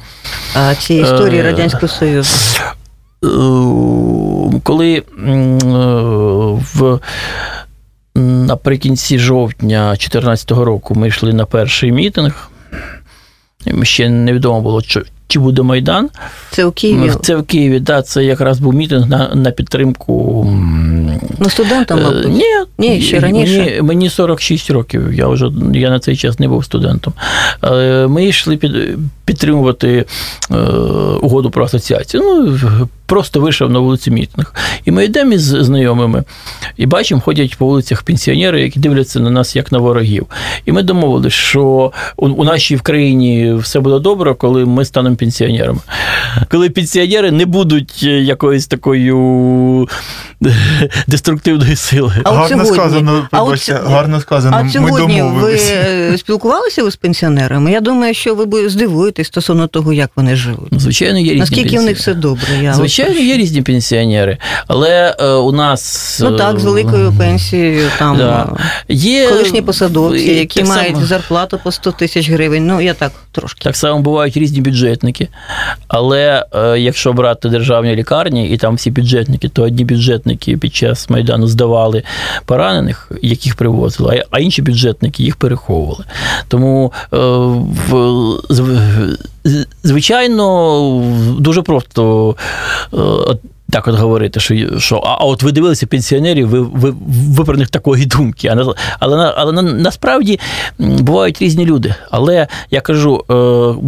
е, 0.57 0.75
цієї 0.75 1.05
історії 1.05 1.41
Е, 1.41 1.43
Радянського 1.45 1.89
Союзу? 1.89 2.37
Коли 4.63 5.03
в 6.75 6.99
наприкінці 8.15 9.19
жовтня 9.19 9.87
2014 9.87 10.51
року 10.51 10.95
ми 10.95 11.09
йшли 11.09 11.33
на 11.33 11.47
перший 11.47 11.93
мітинг, 11.93 12.51
ще 13.83 14.09
невідомо 14.11 14.61
було, 14.61 14.83
чи, 15.33 15.39
буде 15.39 15.63
Майдан. 15.63 16.09
Це 16.51 16.65
у 16.65 16.73
Києві. 16.73 17.13
Це 17.23 17.37
в 17.37 17.43
Києві, 17.43 17.81
да, 17.81 18.03
це 18.03 18.25
якраз 18.25 18.59
був 18.61 18.75
мітинг 18.75 19.09
на, 19.09 19.35
на 19.35 19.51
підтримку. 19.51 20.47
Ну, 21.39 21.51
студентам, 21.51 21.99
Е, 21.99 22.03
мабуть. 22.03 22.29
Ні, 22.29 22.45
Ні, 22.79 23.01
ще 23.01 23.21
раніше. 23.21 23.59
Мені, 23.59 23.83
мені 23.83 24.11
46 24.11 24.71
років. 24.71 25.15
Я 25.15 25.29
вже 25.29 25.51
я 25.75 25.91
на 25.91 25.99
цей 25.99 26.17
час 26.17 26.39
не 26.39 26.49
був 26.49 26.65
студентом. 26.65 27.13
Ми 28.09 28.25
йшли 28.25 28.57
під, 28.57 28.73
підтримувати 29.25 30.05
е, 30.51 30.55
угоду 31.23 31.51
про 31.51 31.65
асоціацію. 31.65 32.23
Ну, 32.23 32.59
просто 33.07 33.41
вийшов 33.41 33.71
на 33.71 33.79
вулицю 33.79 34.11
мітинг. 34.11 34.55
І 34.85 34.91
ми 34.91 35.05
йдемо 35.05 35.33
із 35.33 35.43
знайомими 35.43 36.25
і 36.77 36.87
бачимо, 36.87 37.21
ходять 37.21 37.57
по 37.57 37.67
вулицях 37.67 38.03
пенсіонери, 38.03 38.63
які 38.63 38.79
дивляться 38.79 39.21
на 39.21 39.31
нас 39.31 39.57
як 39.57 39.73
на 39.73 39.79
ворогів. 39.79 40.27
І 40.67 40.73
ми 40.73 40.83
домовилися, 40.83 41.37
що 41.37 41.93
у, 42.17 42.29
у 42.29 42.45
нашій 42.45 42.77
в 42.77 42.83
країні 42.83 43.55
все 43.55 43.81
буде 43.81 43.99
добре, 43.99 44.35
коли 44.35 44.65
ми 44.65 44.85
станемо 44.85 45.17
пенсіонерами. 45.17 45.79
Коли 46.51 46.71
пенсіонери 46.71 47.31
не 47.31 47.47
будуть 47.47 48.01
е, 48.03 48.07
якоюсь 48.07 48.67
такою 48.67 49.89
деструктивною 51.07 51.77
силою. 51.77 52.21
А 52.25 52.31
гарно 52.31 52.49
сьогодні- 52.49 52.75
сказано, 52.75 53.29
а 53.31 53.43
от 53.43 53.71
гарно 53.71 54.21
сказано. 54.21 54.57
А 54.61 54.63
ми 54.63 54.71
сьогодні 54.71 55.23
ви 55.23 55.29
домовилися. 55.29 55.75
е, 55.75 56.19
спілкувалися 56.19 56.83
ви 56.83 56.91
з 56.91 56.97
пенсіонерами? 56.97 57.73
Я 57.73 57.81
думаю, 57.81 58.15
що 58.15 58.35
ви 58.35 58.69
здивуєтесь 58.69 59.27
стосовно 59.27 59.67
того, 59.67 59.93
як 59.93 60.11
вони 60.17 60.37
живуть. 60.37 60.81
Звичайно, 60.81 61.19
є 61.19 61.25
різні 61.25 61.39
Наскільки 61.41 61.79
у 61.79 61.83
них 61.83 61.99
все 61.99 62.15
добре? 62.15 62.47
Я 62.63 62.75
Звичайно, 62.93 63.21
є 63.21 63.37
різні 63.37 63.63
пенсіонери, 63.63 64.39
але 64.67 65.17
е, 65.21 65.27
у 65.33 65.53
нас 65.53 66.19
Ну 66.25 66.37
так, 66.37 66.61
з 66.61 66.63
е, 66.63 66.67
великою 66.67 67.13
пенсією, 67.19 67.89
там 67.99 68.17
Да. 68.17 68.49
е, 68.89 68.95
є 68.95 69.29
колишні 69.29 69.63
посадовці, 69.63 70.31
які 70.33 70.61
так 70.61 70.69
мають 70.69 70.95
само- 70.95 71.07
зарплату 71.07 71.61
по 71.65 71.73
100 71.73 71.93
тисяч 71.93 72.31
гривень. 72.31 72.67
Ну, 72.67 72.81
я 72.81 72.95
так 72.95 73.13
трошки. 73.33 73.65
Так 73.65 73.77
само 73.77 74.01
бувають 74.03 74.37
різні 74.37 74.61
бюджетники. 74.61 75.29
Але 75.89 76.47
е, 76.55 76.79
якщо 76.79 77.13
брати 77.13 77.49
державні 77.49 77.95
лікарні, 77.97 78.49
і 78.49 78.57
там 78.57 78.75
всі 78.75 78.91
бюджетники, 78.91 79.49
то 79.49 79.63
одні 79.63 79.85
бюджетники 79.85 80.57
під 80.57 80.75
час 80.75 81.11
Майдану 81.11 81.47
здавали 81.47 82.03
поранених, 82.47 83.13
яких 83.23 83.55
привозили, 83.57 84.17
а- 84.31 84.37
а 84.37 84.41
інші 84.41 84.63
бюджетники 84.63 85.23
їх 85.23 85.37
переховували. 85.37 86.05
Тому 86.49 86.93
е, 87.13 87.17
в, 87.89 87.93
зв- 88.51 89.17
звичайно, 89.83 91.03
дуже 91.39 91.63
просто. 91.63 92.37
Е, 92.93 92.97
от 92.97 93.41
Так 93.71 93.89
от 93.89 93.95
говорити, 93.95 94.41
що, 94.41 94.55
що 94.79 94.97
а, 94.97 95.09
а 95.21 95.25
от 95.25 95.43
ви 95.43 95.53
дивилися 95.53 95.87
пенсіонерів, 95.87 96.49
ви, 96.49 96.61
ви, 96.61 96.95
ви 97.07 97.45
про 97.45 97.57
них 97.57 97.69
такої 97.69 98.07
думки. 98.07 98.49
Але, 98.49 98.75
але 99.35 99.53
на, 99.53 99.63
насправді 99.63 100.41
бувають 100.79 101.43
різні 101.43 101.67
люди. 101.67 101.95
Але 102.11 102.47
я 102.71 102.81
кажу, 102.81 103.25
е, 103.31 103.35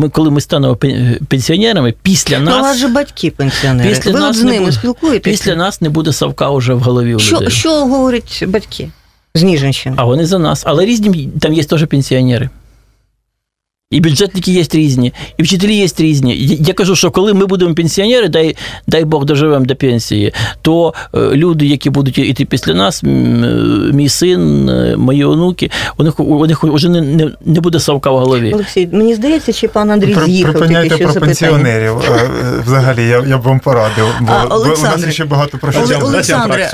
ми, 0.00 0.08
коли 0.08 0.30
ми 0.30 0.40
станемо 0.40 0.74
пен- 0.74 1.24
пенсіонерами, 1.24 1.94
після 2.02 2.38
Ну, 2.38 2.50
у 2.50 2.54
вас 2.54 2.62
нас, 2.62 2.78
же 2.78 2.88
батьки 2.88 3.30
пенсіонери. 3.30 3.88
Після 3.88 4.10
ви 4.12 4.18
от 4.18 4.24
нас 4.24 4.36
з 4.36 4.42
ними 4.42 4.58
буде- 4.58 4.72
спілкуєтеся? 4.72 5.30
після 5.30 5.56
нас 5.56 5.80
не 5.80 5.88
буде 5.88 6.12
Савка 6.12 6.50
вже 6.50 6.74
в 6.74 6.80
голові 6.80 7.14
у 7.14 7.18
що, 7.18 7.36
людей. 7.36 7.50
що 7.50 7.70
говорять 7.86 8.44
батьки 8.48 8.88
з 9.34 9.42
Ніжинщини? 9.42 9.96
А 9.98 10.04
вони 10.04 10.26
за 10.26 10.38
нас. 10.38 10.62
Але 10.66 10.84
різні 10.86 11.28
там 11.40 11.52
є 11.52 11.64
теж 11.64 11.84
пенсіонери. 11.86 12.48
І 13.90 14.00
бюджетники 14.00 14.50
є 14.52 14.64
різні, 14.72 15.12
і 15.38 15.42
вчителі 15.42 15.74
є 15.74 15.88
різні. 15.98 16.36
Я- 16.60 16.74
кажу, 16.74 16.96
що 16.96 17.10
коли 17.10 17.34
ми 17.34 17.46
будемо 17.46 17.74
пенсіонери, 17.74 18.28
дай, 18.28 18.56
дай 18.86 19.04
Бог 19.04 19.24
доживемо 19.24 19.64
до 19.64 19.76
пенсії, 19.76 20.32
то 20.62 20.94
е, 21.14 21.18
люди, 21.18 21.66
які 21.66 21.90
будуть 21.90 22.18
йти 22.18 22.44
після 22.44 22.74
нас, 22.74 23.04
е, 23.04 23.06
мій 23.92 24.08
син, 24.08 24.68
е, 24.68 24.96
мої 24.96 25.24
онуки, 25.24 25.70
у 25.98 26.02
них, 26.02 26.20
у 26.20 26.46
них 26.46 26.64
вже 26.64 26.88
не, 26.88 27.00
не, 27.00 27.30
не 27.44 27.60
буде 27.60 27.80
совка 27.80 28.10
в 28.10 28.18
голові. 28.18 28.52
Олексій, 28.54 28.88
мені 28.92 29.14
здається, 29.14 29.52
чи 29.52 29.68
пан 29.68 29.90
Андрій 29.90 30.16
з'їхав 30.26 30.52
Припиняйте 30.52 30.96
про 30.96 31.06
запитання. 31.06 31.26
пенсіонерів. 31.26 31.92
Взагалі, 32.66 33.08
я, 33.08 33.24
я 33.28 33.38
б 33.38 33.42
вам 33.42 33.60
порадив, 33.60 34.06
бо, 34.20 34.32
А, 34.32 34.46
бо 34.46 34.56
у 34.56 34.82
нас 34.82 35.08
ще 35.10 35.24
багато 35.24 35.58
про 35.58 35.72
що. 35.72 35.80
Олександре, 36.02 36.70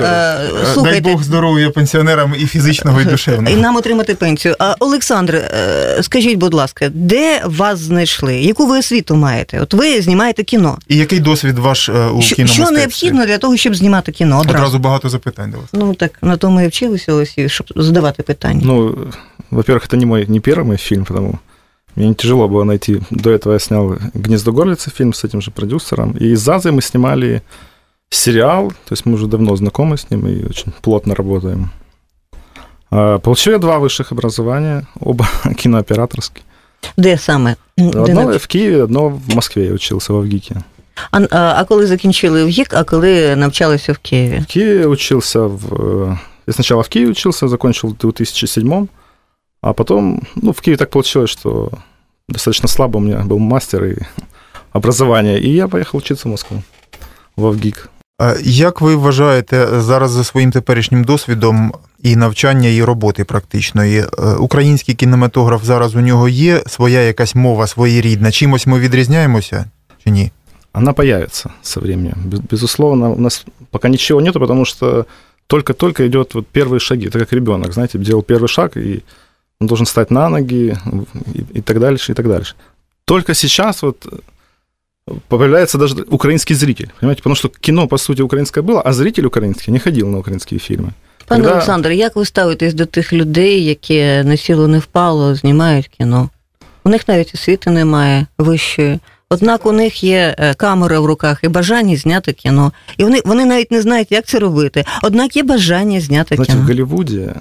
Дай 0.83 1.01
Бог 1.01 1.23
здоров'я 1.23 1.69
пенсіонерам 1.69 2.33
і 2.39 2.45
фізичного, 2.45 3.01
і 3.01 3.51
і 3.51 3.55
нам 3.55 3.75
отримати 3.75 4.15
пенсію. 4.15 4.55
А, 4.59 4.75
Олександре, 4.79 5.51
е, 5.97 6.03
скажіть, 6.03 6.37
будь 6.37 6.53
ласка, 6.53 6.89
де 7.10 7.42
вас 7.46 7.78
знайшли? 7.78 8.36
Яку 8.40 8.66
ви 8.66 8.78
освіту 8.78 9.16
маєте? 9.16 9.60
От 9.60 9.74
ви 9.74 10.00
знімаєте 10.02 10.44
кіно. 10.44 10.78
І 10.88 10.96
який 10.96 11.20
досвід 11.20 11.58
ваш 11.58 11.88
е, 11.88 11.92
у 11.92 12.22
Що, 12.22 12.34
кіномистецтві? 12.36 12.64
що 12.64 12.70
необхідно 12.70 13.26
для 13.26 13.38
того, 13.38 13.56
щоб 13.56 13.74
знімати 13.74 14.12
кіно? 14.12 14.38
Одразу. 14.40 14.58
Одразу 14.58 14.78
багато 14.78 15.08
запитань 15.08 15.50
до 15.50 15.56
вас. 15.58 15.68
Ну 15.72 15.94
так 15.94 16.18
на 16.22 16.36
тому 16.36 16.60
і 16.60 16.66
вчилися, 16.68 17.12
Олексій, 17.12 17.48
щоб 17.48 17.66
задавати 17.76 18.22
питання. 18.22 18.60
Ну, 18.64 18.96
во-первых, 19.50 19.86
это 19.86 19.96
не 19.96 20.06
мой 20.06 20.26
не 20.28 20.38
первый 20.40 20.64
мой 20.64 20.76
фильм, 20.76 21.04
потому 21.04 21.38
мне 21.96 22.08
не 22.08 22.14
тяжело 22.14 22.48
было 22.48 22.64
найти. 22.64 23.00
До 23.10 23.30
этого 23.30 23.52
я 23.52 23.58
снял 23.58 23.96
«Гнездо 24.14 24.52
горлицы» 24.52 24.90
фильм 24.90 25.12
с 25.14 25.24
этим 25.24 25.40
же 25.40 25.50
продюсером. 25.50 26.14
И 26.20 26.32
из 26.32 26.40
Зазы 26.40 26.70
мы 26.72 26.82
снимали 26.82 27.42
сериал, 28.10 28.70
то 28.70 28.92
есть 28.92 29.06
мы 29.06 29.14
уже 29.14 29.26
давно 29.26 29.56
знакомы 29.56 29.96
с 29.96 30.10
ним 30.10 30.26
и 30.26 30.44
очень 30.44 30.72
плотно 30.82 31.14
работаем. 31.14 31.70
А, 32.90 33.18
Получил 33.18 33.52
я 33.52 33.58
два 33.58 33.78
высших 33.78 34.12
образования, 34.12 34.86
оба 35.00 35.26
кинооператорские. 35.56 36.44
Де 36.96 37.18
саме? 37.18 37.56
Де 37.78 37.98
Одно 37.98 38.20
навч- 38.22 38.38
в 38.38 38.46
Киеве, 38.46 38.82
одно 38.82 39.08
в 39.08 39.34
Москве 39.34 39.64
я 39.64 39.72
учился, 39.72 40.12
во 40.12 40.20
ВГИКе. 40.20 40.54
А, 41.10 41.20
а, 41.20 41.54
а 41.56 41.64
коли 41.64 41.86
закінчили 41.86 42.44
в 42.44 42.48
ГІК, 42.48 42.74
а 42.74 42.84
коли 42.84 43.36
навчалися 43.36 43.92
в 43.92 43.98
Києві? 43.98 44.38
В 44.38 44.46
Киеве 44.46 44.86
учился 44.86 45.40
в... 45.40 45.64
э, 45.72 46.18
Я 46.46 46.52
сначала 46.54 46.82
в 46.82 46.88
Киеве 46.88 47.10
учился, 47.10 47.48
закончил 47.48 47.90
в 47.90 47.96
2007 48.06 48.88
а 49.62 49.72
потом, 49.72 50.22
ну, 50.36 50.52
в 50.52 50.60
Киеве 50.60 50.76
так 50.76 50.90
получилось, 50.90 51.30
что 51.30 51.70
достаточно 52.28 52.68
слабо 52.68 52.98
у 52.98 53.00
меня 53.00 53.24
был 53.24 53.38
мастер 53.38 53.84
и 53.84 53.96
образование, 54.72 55.40
и 55.40 55.50
я 55.54 55.68
поехал 55.68 55.98
учиться 55.98 56.28
в 56.28 56.30
Москву, 56.30 56.62
во 57.36 57.50
ВГИК. 57.50 57.89
А 58.20 58.34
Як 58.42 58.80
ви 58.80 58.94
вважаєте 58.96 59.68
зараз 59.80 60.10
за 60.10 60.24
своїм 60.24 60.50
теперішнім 60.52 61.04
досвідом 61.04 61.72
і 62.02 62.16
навчання, 62.16 62.68
і 62.68 62.82
роботи 62.82 63.24
практичної? 63.24 63.98
е, 63.98 64.06
Український 64.38 64.94
кінематограф 64.94 65.64
зараз 65.64 65.94
у 65.94 66.00
нього 66.00 66.28
є 66.28 66.62
своя 66.66 67.00
якась 67.00 67.34
мова 67.34 67.66
своєрідна? 67.66 68.30
Чимось 68.32 68.66
ми 68.66 68.78
відрізняємося 68.78 69.64
чи 70.04 70.10
ні? 70.10 70.30
Она 70.72 70.92
появится 70.92 71.50
со 71.62 71.80
временем. 71.80 72.14
Без- 72.24 72.40
Безусловно, 72.40 73.10
у 73.12 73.20
нас 73.20 73.46
пока 73.70 73.88
ничего 73.88 74.20
нету, 74.20 74.40
потому 74.40 74.64
что 74.64 75.06
только-только 75.46 76.04
идет 76.06 76.34
вот 76.34 76.44
первые 76.54 76.80
шаги. 76.80 77.06
Это 77.06 77.18
как 77.18 77.32
ребенок, 77.32 77.72
знаете, 77.72 77.98
делал 77.98 78.22
первый 78.22 78.48
шаг, 78.48 78.76
и 78.76 79.02
он 79.60 79.66
должен 79.68 79.86
стать 79.86 80.10
на 80.10 80.28
ноги, 80.28 80.76
и, 81.34 81.58
и 81.58 81.60
так 81.62 81.80
дальше, 81.80 82.12
и 82.12 82.14
так 82.14 82.28
дальше. 82.28 82.54
Только 83.04 83.34
сейчас 83.34 83.82
вот 83.82 84.06
э, 84.06 84.16
появляется 85.27 85.77
даже 85.77 85.95
украинский 86.09 86.55
зритель, 86.55 86.89
понимаете, 86.99 87.21
потому 87.21 87.35
что 87.35 87.49
кино, 87.49 87.87
по 87.87 87.97
сути, 87.97 88.21
украинское 88.21 88.63
было, 88.63 88.81
а 88.85 88.93
зритель 88.93 89.25
украинский 89.25 89.73
не 89.73 89.79
ходил 89.79 90.09
на 90.09 90.17
украинские 90.17 90.59
фильмы. 90.59 90.91
Пане 91.27 91.43
Когда- 91.43 91.51
Олександр, 91.53 91.91
як 91.91 92.15
ви 92.15 92.25
ставитесь 92.25 92.73
до 92.73 92.85
тих 92.85 93.13
людей, 93.13 93.65
які 93.65 93.99
не 94.23 94.37
сіло, 94.37 94.67
не 94.67 94.79
впало, 94.79 95.35
знімають 95.35 95.87
кіно? 95.87 96.29
У 96.83 96.89
них 96.89 97.07
навіть 97.07 97.31
освіти 97.35 97.69
немає 97.69 98.25
вищої. 98.37 98.99
Однак 99.29 99.65
у 99.65 99.71
них 99.71 100.03
є 100.03 100.35
е, 100.37 100.53
камера 100.53 100.99
в 100.99 101.05
руках 101.05 101.39
і 101.43 101.47
бажання 101.47 101.95
зняти 101.97 102.33
кіно. 102.33 102.71
І 102.97 103.03
вони, 103.03 103.21
вони 103.25 103.45
навіть 103.45 103.71
не 103.71 103.81
знають, 103.81 104.11
як 104.11 104.25
це 104.25 104.39
робити. 104.39 104.85
Однак 105.03 105.35
є 105.35 105.43
бажання 105.43 106.01
зняти 106.01 106.35
в 106.35 106.41
кіно. 106.45 106.63
Голливуде 106.67 107.35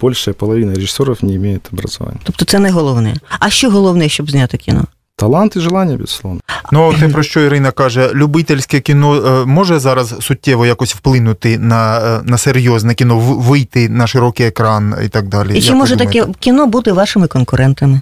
большая 0.00 0.34
половина 0.34 0.74
режиссеров 0.74 1.18
не 1.22 1.34
имеет 1.36 1.68
образования. 1.72 2.20
Тобто 2.24 2.44
це 2.44 2.58
не 2.58 2.70
головне. 2.70 3.14
А 3.38 3.50
що 3.50 3.70
головне, 3.70 4.08
щоб 4.08 4.30
зняти 4.30 4.56
кіно? 4.56 4.84
Талант 5.18 5.56
и 5.56 5.60
желание, 5.60 5.96
безусловно. 5.96 6.40
Ну, 6.72 6.94
те, 7.00 7.08
про 7.08 7.22
що 7.22 7.40
Ірина 7.40 7.70
каже, 7.70 8.10
любительське 8.14 8.80
кіно 8.80 9.14
е, 9.42 9.44
може 9.46 9.78
зараз 9.78 10.14
суттєво 10.20 10.66
якось 10.66 10.94
вплинути 10.94 11.58
на, 11.58 11.98
е, 11.98 12.20
на 12.24 12.38
серйозне 12.38 12.94
кіно, 12.94 13.18
вийти 13.18 13.88
на 13.88 14.06
широкий 14.06 14.46
екран 14.46 14.94
і 15.04 15.08
так 15.08 15.28
далі. 15.28 15.58
І 15.58 15.60
чи 15.60 15.66
Як 15.66 15.76
може 15.76 15.96
думаєте? 15.96 16.20
таке 16.20 16.32
кіно 16.40 16.66
бути 16.66 16.92
вашими 16.92 17.26
конкурентами? 17.26 18.00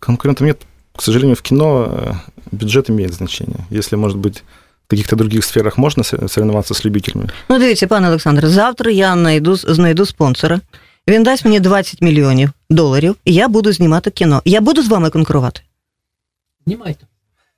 Конкурентов 0.00 0.46
нет. 0.46 0.56
К 0.96 1.02
сожалению, 1.02 1.34
в 1.34 1.40
кино 1.42 1.84
э, 1.84 2.14
бюджет 2.52 2.90
имеет 2.90 3.12
значение. 3.12 3.56
Если, 3.72 3.96
может 3.98 4.18
быть, 4.18 4.42
в 4.86 4.90
каких-то 4.90 5.16
других 5.16 5.44
сферах 5.44 5.78
можно 5.78 6.04
со- 6.04 6.28
соревноваться 6.28 6.74
с 6.74 6.84
любителями, 6.84 7.28
Ну, 7.48 7.58
дивіться, 7.58 7.86
пане 7.86 8.08
Олександре, 8.08 8.48
завтра 8.48 8.90
я 8.90 9.12
знайду, 9.12 9.56
знайду 9.56 10.06
спонсора. 10.06 10.60
Він 11.08 11.22
дасть 11.22 11.44
мені 11.44 11.60
20 11.60 12.02
мільйонів 12.02 12.50
доларів, 12.70 13.16
і 13.24 13.34
я 13.34 13.48
буду 13.48 13.72
знімати 13.72 14.10
кіно. 14.10 14.42
Я 14.44 14.60
буду 14.60 14.82
з 14.82 14.88
вами 14.88 15.10
конкурувати. 15.10 15.60
Знімайте, 16.69 17.05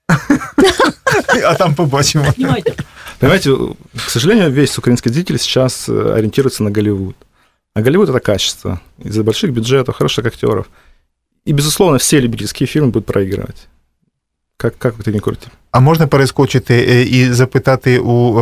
А 1.45 1.54
там 1.56 1.76
побачимо. 1.76 2.26
знімайте. 2.36 2.73
Понимаете, 3.19 3.50
к 3.95 4.10
сожалению, 4.10 4.52
весь 4.52 4.78
украинский 4.78 5.12
зритель 5.12 5.38
сейчас 5.38 5.89
э, 5.89 6.13
ориентируется 6.17 6.63
на 6.63 6.71
Голливуд. 6.71 7.15
А 7.73 7.82
Голливуд 7.82 8.10
это 8.10 8.19
качество. 8.19 8.80
Из-за 9.06 9.23
больших 9.23 9.52
бюджетов, 9.52 9.95
хороших 9.95 10.26
актеров. 10.26 10.65
И, 11.45 11.54
безусловно, 11.54 11.97
все 11.97 12.19
любительские 12.19 12.67
фильмы 12.67 12.91
будут 12.91 13.06
проигрывать. 13.06 13.67
Как, 14.58 14.78
как 14.78 14.97
вы 14.97 15.02
это 15.04 15.12
не 15.12 15.19
курите? 15.19 15.47
А 15.71 15.80
можна 15.80 16.08
перескочити 16.08 16.73
е, 16.89 17.04
і 17.04 17.34
запитати 17.34 18.00
у 18.00 18.39
е, 18.39 18.41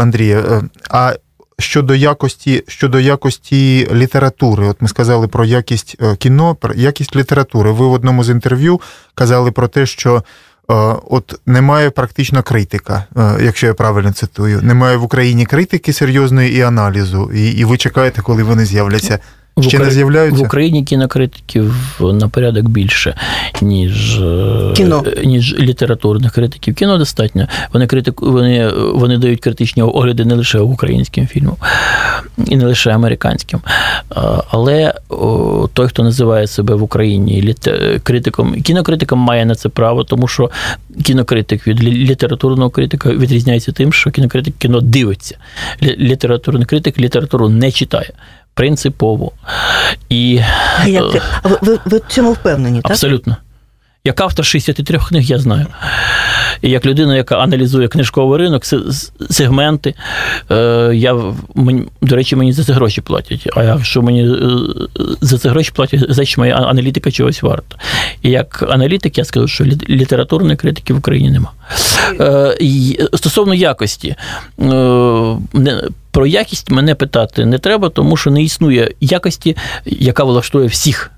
Андрія, 0.00 0.38
е, 0.38 0.62
а 0.90 1.14
щодо 1.61 1.95
якості, 1.95 2.63
щодо 2.67 2.99
якості 2.99 3.87
літератури, 3.93 4.67
от 4.67 4.81
ми 4.81 4.87
сказали 4.87 5.27
про 5.27 5.45
якість 5.45 5.95
е, 6.01 6.15
кіно, 6.15 6.55
про 6.55 6.73
якість 6.73 7.15
літератури. 7.15 7.71
Ви 7.71 7.87
в 7.87 7.91
одному 7.91 8.23
з 8.23 8.29
інтерв'ю 8.29 8.81
казали 9.15 9.51
про 9.51 9.67
те, 9.67 9.85
що 9.85 10.15
е, 10.15 10.23
от 11.09 11.39
немає 11.45 11.89
практично 11.89 12.43
критика, 12.43 13.05
е, 13.17 13.37
якщо 13.41 13.67
я 13.67 13.73
правильно 13.73 14.11
цитую. 14.13 14.61
Немає 14.61 14.97
в 14.97 15.03
Україні 15.03 15.45
критики 15.45 15.93
серйозної 15.93 16.57
і 16.57 16.61
аналізу. 16.61 17.31
І, 17.35 17.51
і 17.51 17.65
ви 17.65 17.77
чекаєте, 17.77 18.21
коли 18.21 18.43
вони 18.43 18.65
з'являться. 18.65 19.19
В 19.57 19.63
Ще 19.63 19.79
не 19.79 19.85
Украї- 19.85 20.31
В? 20.31 20.41
Україні 20.41 20.83
кінокритиків 20.83 21.75
на 21.99 22.27
порядок 22.27 22.69
більше, 22.69 23.15
ніж, 23.61 24.19
е, 24.19 24.73
Кіно. 24.75 25.03
ніж 25.23 25.55
літературних 25.59 26.31
критиків. 26.31 26.75
Кіно 26.75 26.97
достатньо. 26.97 27.47
Вони, 27.73 27.87
критику, 27.87 28.31
вони, 28.31 28.69
вони 28.93 29.17
дають 29.17 29.39
критичні 29.39 29.83
огляди 29.83 30.25
не 30.25 30.35
лише 30.35 30.59
українським 30.59 31.27
фільмам, 31.27 31.55
і 32.47 32.55
не 32.55 32.65
лише 32.65 32.91
американським. 32.91 33.59
Але 34.51 34.93
о, 35.09 35.69
той, 35.73 35.87
хто 35.87 36.03
називає 36.03 36.47
себе 36.47 36.75
в 36.75 36.83
Україні 36.83 37.41
літе- 37.43 37.99
критиком, 38.03 38.61
кінокритиком 38.61 39.19
має 39.19 39.45
на 39.45 39.55
це 39.55 39.69
право, 39.69 40.03
тому 40.03 40.27
що 40.27 40.51
кінокритик 41.03 41.67
від 41.67 41.83
літературного 41.83 42.69
критика 42.69 43.09
відрізняється 43.09 43.71
тим, 43.71 43.93
що 43.93 44.11
кінокритик 44.11 44.53
кіно 44.57 44.81
дивиться. 44.81 45.37
Літературний 45.83 46.65
критик 46.65 46.99
літературу 46.99 47.49
не 47.49 47.71
читає. 47.71 48.09
Принципово. 48.53 49.31
І 50.09 50.41
А 50.83 50.87
як 50.87 51.03
ви, 51.43 51.57
ви, 51.61 51.79
ви 51.85 51.97
в 51.97 52.01
цьому 52.07 52.33
впевнені, 52.33 52.81
так? 52.81 52.91
Абсолютно. 52.91 53.37
Як 54.03 54.21
автор 54.21 54.45
63 54.45 54.99
книг, 54.99 55.23
я 55.23 55.39
знаю. 55.39 55.65
І 56.61 56.69
як 56.69 56.85
людина, 56.85 57.15
яка 57.15 57.37
аналізує 57.37 57.87
книжковий 57.87 58.39
ринок, 58.39 58.63
сегменти, 59.29 59.93
е, 60.51 60.91
я, 60.93 61.33
до 62.01 62.15
речі, 62.15 62.35
мені 62.35 62.53
за 62.53 62.63
це 62.63 62.73
гроші 62.73 63.01
платять. 63.01 63.49
А 63.55 63.63
якщо 63.63 64.01
мені 64.01 64.23
е, 64.23 64.49
за 65.21 65.37
це 65.37 65.49
гроші 65.49 65.71
платять, 65.75 66.13
значить 66.13 66.37
моя 66.37 66.55
аналітика 66.55 67.11
чогось 67.11 67.41
варта. 67.41 67.75
І 68.21 68.29
як 68.29 68.65
аналітик, 68.69 69.17
я 69.17 69.25
скажу, 69.25 69.47
що 69.47 69.63
літературної 69.89 70.55
критики 70.57 70.93
в 70.93 70.97
Україні 70.97 71.31
нема. 71.31 71.51
Е, 72.19 73.07
Стосовно 73.13 73.53
якості, 73.53 74.15
е, 74.59 74.65
про 76.11 76.27
якість 76.27 76.71
мене 76.71 76.95
питати 76.95 77.45
не 77.45 77.59
треба, 77.59 77.89
тому 77.89 78.17
що 78.17 78.31
не 78.31 78.43
існує 78.43 78.91
якості, 79.01 79.57
яка 79.85 80.23
влаштує 80.23 80.67
всіх. 80.67 81.11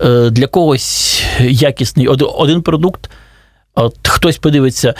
Е, 0.00 0.30
Для 0.30 0.46
когось 0.46 1.22
якісний 1.40 2.08
один 2.08 2.62
продукт. 2.62 3.10
От 3.78 4.08
хтось 4.08 4.38
подивиться 4.38 4.94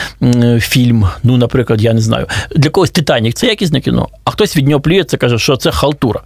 фільм, 0.61 1.09
ну, 1.23 1.37
наприклад, 1.37 1.83
я 1.83 1.95
не 1.95 2.01
знаю. 2.01 2.27
Для 2.57 2.71
когось 2.71 2.91
Титанік 2.91 3.35
це 3.35 3.47
якісне 3.47 3.81
кіно, 3.81 4.09
а 4.25 4.31
хтось 4.31 4.57
від 4.57 4.69
нього 4.69 4.81
плюється, 4.81 5.17
каже, 5.17 5.39
що 5.39 5.57
це 5.57 5.71
халтура. 5.71 6.21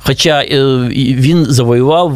Хоча 0.00 0.42
е, 0.42 0.64
він 0.92 1.46
завоював, 1.48 2.12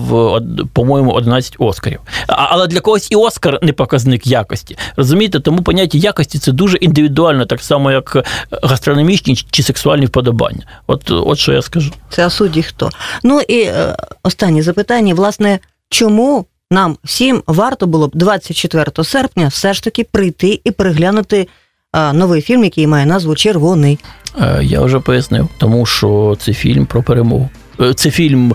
по-моєму, 0.73 1.13
11 1.13 1.55
Оскарів. 1.59 2.01
Але 2.27 2.67
для 2.67 2.81
когось 2.81 3.09
і 3.11 3.17
Оскар 3.17 3.59
не 3.63 3.73
показник 3.73 4.27
якості. 4.27 4.77
Розумієте, 4.97 5.41
тому 5.41 5.63
поняття 5.63 5.99
якості 5.99 6.39
це 6.39 6.53
дуже 6.53 6.77
індивідуально, 6.77 7.47
так 7.47 7.63
само, 7.63 7.93
як 7.93 8.25
гастрономічні 8.63 9.37
чи 9.51 9.63
сексуальні 9.63 10.07
вподобання. 10.07 10.67
От, 10.87 11.11
от 11.11 11.39
що 11.39 11.53
я 11.53 11.63
скажу. 11.63 11.93
Це 12.11 12.27
а 12.27 12.31
судді 12.31 12.63
хто. 12.63 12.91
Ну 13.23 13.41
і 13.41 13.61
е, 13.63 13.97
останнє 14.23 14.63
запитання: 14.63 15.15
власне, 15.15 15.59
чому 15.89 16.47
нам 16.73 16.97
всім 17.05 17.43
варто 17.47 17.87
було 17.87 18.09
б 18.09 18.11
24 18.15 19.05
серпня 19.05 19.49
все 19.49 19.75
ж 19.75 19.83
таки 19.83 20.05
прийти 20.05 20.61
і 20.65 20.71
переглянути 20.71 21.49
е, 21.93 22.13
новий 22.13 22.43
фільм, 22.43 22.65
який 22.65 22.87
має 22.87 23.07
назву 23.07 23.35
Червоний. 23.35 23.99
Е, 24.41 24.61
Я 24.63 24.81
вже 24.81 25.01
пояснив, 25.01 25.49
тому 25.59 25.87
що 25.87 26.37
це 26.41 26.53
фільм 26.53 26.87
про 26.87 27.03
перемогу. 27.03 27.51
Е, 27.81 27.95
Це 27.95 28.11
фільм 28.11 28.55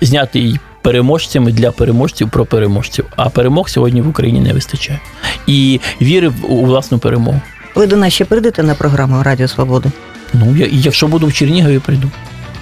знятий 0.00 0.58
переможцями 0.82 1.52
для 1.52 1.70
переможців 1.70 2.30
про 2.30 2.44
переможців. 2.46 3.04
А 3.16 3.28
перемог 3.28 3.68
сьогодні 3.68 4.00
в 4.00 4.08
Україні 4.08 4.40
не 4.40 4.52
вистачає. 4.52 5.00
І 5.46 5.80
віри 6.00 6.32
у 6.48 6.64
власну 6.64 6.98
перемогу. 6.98 7.40
Ви 7.74 7.86
до 7.86 7.96
нас 7.96 8.12
ще 8.12 8.24
прийдете 8.24 8.62
на 8.62 8.74
програму 8.74 9.22
Радіо 9.22 9.48
Свобода? 9.48 9.92
Ну, 10.34 10.56
я, 10.56 10.68
якщо 10.72 11.08
буду 11.08 11.26
в 11.26 11.32
Чернігові, 11.32 11.78
прийду. 11.78 12.10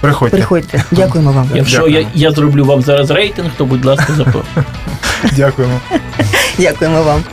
Приходьте. 0.01 0.37
Приходьте. 0.37 0.83
Дякуємо 0.91 1.31
вам. 1.31 1.49
Якщо 1.55 1.87
я, 1.87 2.05
я 2.13 2.31
зроблю 2.31 2.65
вам 2.65 2.81
зараз 2.81 3.11
рейтинг, 3.11 3.49
то 3.57 3.65
будь 3.65 3.85
ласка, 3.85 4.13
запрошую. 4.17 4.65
Дякуємо. 5.35 5.79
Дякуємо 6.57 7.03
вам. 7.03 7.23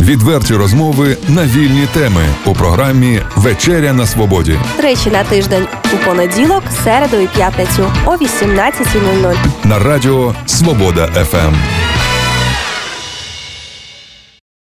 Відверті 0.00 0.54
розмови 0.54 1.16
на 1.28 1.44
вільні 1.44 1.86
теми 1.92 2.22
у 2.44 2.52
програмі 2.52 3.20
Вечеря 3.36 3.92
на 3.92 4.06
свободі 4.06 4.58
Тричі 4.76 5.10
на 5.10 5.24
тиждень 5.24 5.66
у 5.94 6.06
понеділок, 6.06 6.62
середу 6.84 7.16
і 7.16 7.26
п'ятницю 7.26 7.92
о 8.06 8.10
18.00. 8.10 9.34
на 9.64 9.78
радіо 9.78 10.34
Свобода 10.46 11.06
ФМ. 11.06 11.54